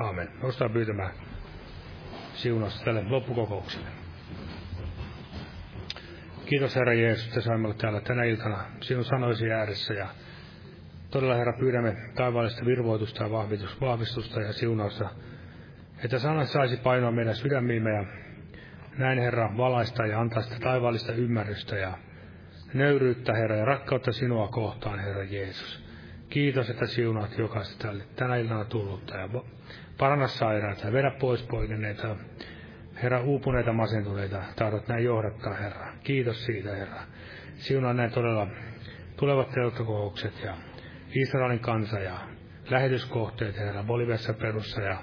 Aamen. 0.00 0.28
Nostaa 0.42 0.68
pyytämään 0.68 1.12
siunasta 2.34 2.84
tälle 2.84 3.02
loppukokoukselle. 3.08 3.86
Kiitos 6.46 6.76
Herra 6.76 6.94
Jeesus, 6.94 7.26
että 7.28 7.40
saimme 7.40 7.66
olla 7.66 7.76
täällä 7.76 8.00
tänä 8.00 8.24
iltana 8.24 8.58
sinun 8.80 9.04
sanoisi 9.04 9.52
ääressä 9.52 9.94
ja 9.94 10.08
todella 11.10 11.34
Herra 11.34 11.52
pyydämme 11.58 11.96
taivaallista 12.14 12.64
virvoitusta 12.66 13.24
ja 13.24 13.30
vahvistusta 13.80 14.40
ja 14.40 14.52
siunausta, 14.52 15.08
että 16.04 16.18
sana 16.18 16.44
saisi 16.44 16.76
painoa 16.76 17.10
meidän 17.10 17.34
sydämiimme 17.34 17.90
ja 17.90 18.04
näin 18.98 19.18
Herra 19.18 19.56
valaista 19.56 20.06
ja 20.06 20.20
antaa 20.20 20.42
sitä 20.42 20.56
taivaallista 20.60 21.12
ymmärrystä 21.12 21.76
ja 21.76 21.98
nöyryyttä, 22.74 23.34
Herra, 23.34 23.56
ja 23.56 23.64
rakkautta 23.64 24.12
sinua 24.12 24.48
kohtaan, 24.48 24.98
Herra 24.98 25.24
Jeesus. 25.24 25.84
Kiitos, 26.28 26.70
että 26.70 26.86
siunaat 26.86 27.38
jokaista 27.38 27.88
tänä 28.16 28.36
iltana 28.36 28.64
tullutta 28.64 29.16
ja 29.16 29.28
paranna 30.00 30.26
sairaita 30.26 30.92
vedä 30.92 31.10
pois 31.10 31.42
poikenneita, 31.42 32.16
Herra, 33.02 33.22
uupuneita, 33.22 33.72
masentuneita, 33.72 34.42
tahdot 34.56 34.88
näin 34.88 35.04
johdattaa, 35.04 35.54
Herra. 35.54 35.92
Kiitos 36.04 36.44
siitä, 36.44 36.76
Herra. 36.76 37.00
Siunaa 37.54 37.94
näin 37.94 38.10
todella 38.10 38.46
tulevat 39.16 39.50
teottokoukset 39.50 40.42
ja 40.44 40.54
Israelin 41.14 41.60
kansa 41.60 41.98
ja 41.98 42.18
lähetyskohteet, 42.70 43.58
Herra, 43.58 43.82
Boliviassa 43.82 44.34
perussa 44.34 44.80
ja 44.80 44.96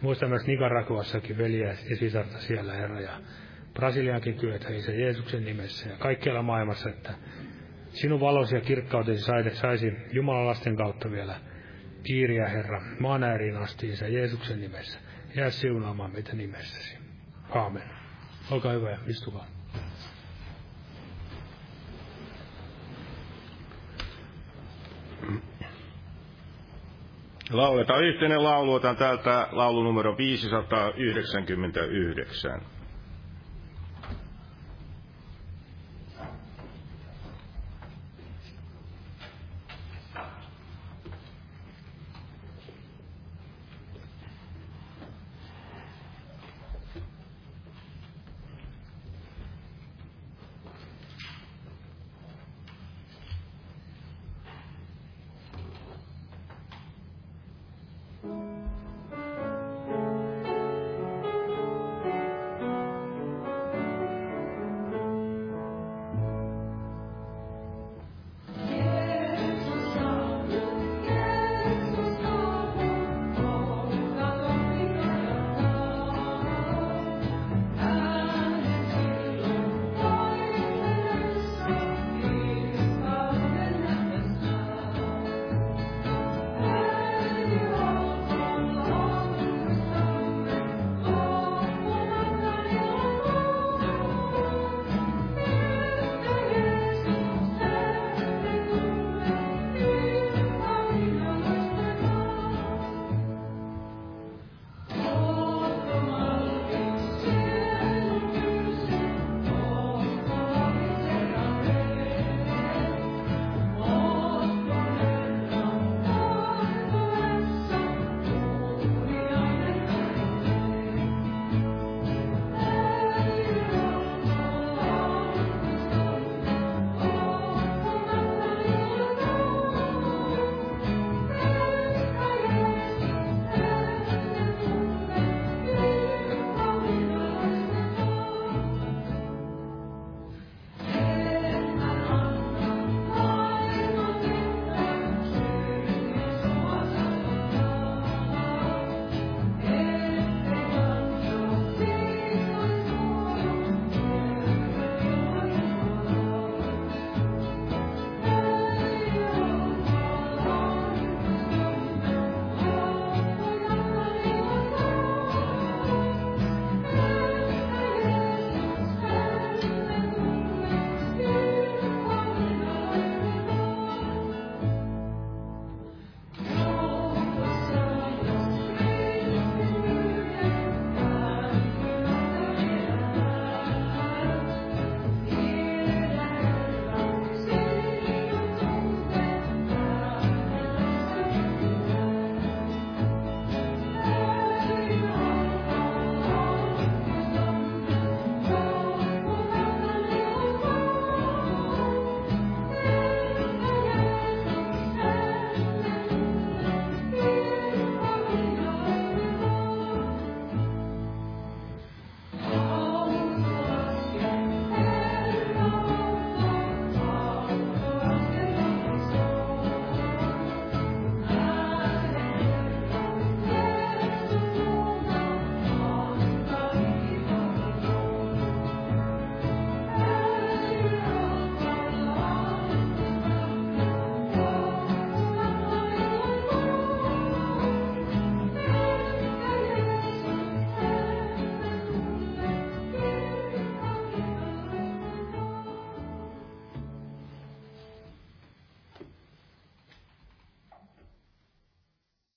muista 0.00 0.28
myös 0.28 0.46
Nicaraguassakin 0.46 1.38
veljeä 1.38 1.74
ja 1.90 1.96
sisarta 1.96 2.38
siellä, 2.38 2.72
Herra, 2.72 3.00
ja 3.00 3.12
Brasiliankin 3.74 4.34
työtä, 4.34 4.68
Isä 4.68 4.92
Jeesuksen 4.92 5.44
nimessä 5.44 5.88
ja 5.88 5.96
kaikkialla 5.96 6.42
maailmassa, 6.42 6.90
että 6.90 7.14
sinun 7.88 8.20
valosi 8.20 8.54
ja 8.54 8.60
kirkkautesi 8.60 9.22
saisi 9.52 9.92
Jumalan 10.12 10.46
lasten 10.46 10.76
kautta 10.76 11.10
vielä 11.10 11.34
kiiriä, 12.04 12.48
Herra, 12.48 12.82
maan 13.00 13.24
ääriin 13.24 13.56
asti, 13.56 13.88
Isä 13.88 14.08
Jeesuksen 14.08 14.60
nimessä. 14.60 14.98
Jää 15.36 15.50
siunaamaan 15.50 16.12
meitä 16.12 16.36
nimessäsi. 16.36 16.98
Aamen. 17.50 17.82
Olkaa 18.50 18.72
hyvä 18.72 18.90
ja 18.90 18.98
istukaa. 19.06 19.46
Lauletaan 27.50 28.04
yhteinen 28.04 28.44
laulu, 28.44 28.74
otan 28.74 28.96
täältä 28.96 29.48
laulu 29.52 29.82
numero 29.82 30.16
599. 30.16 32.60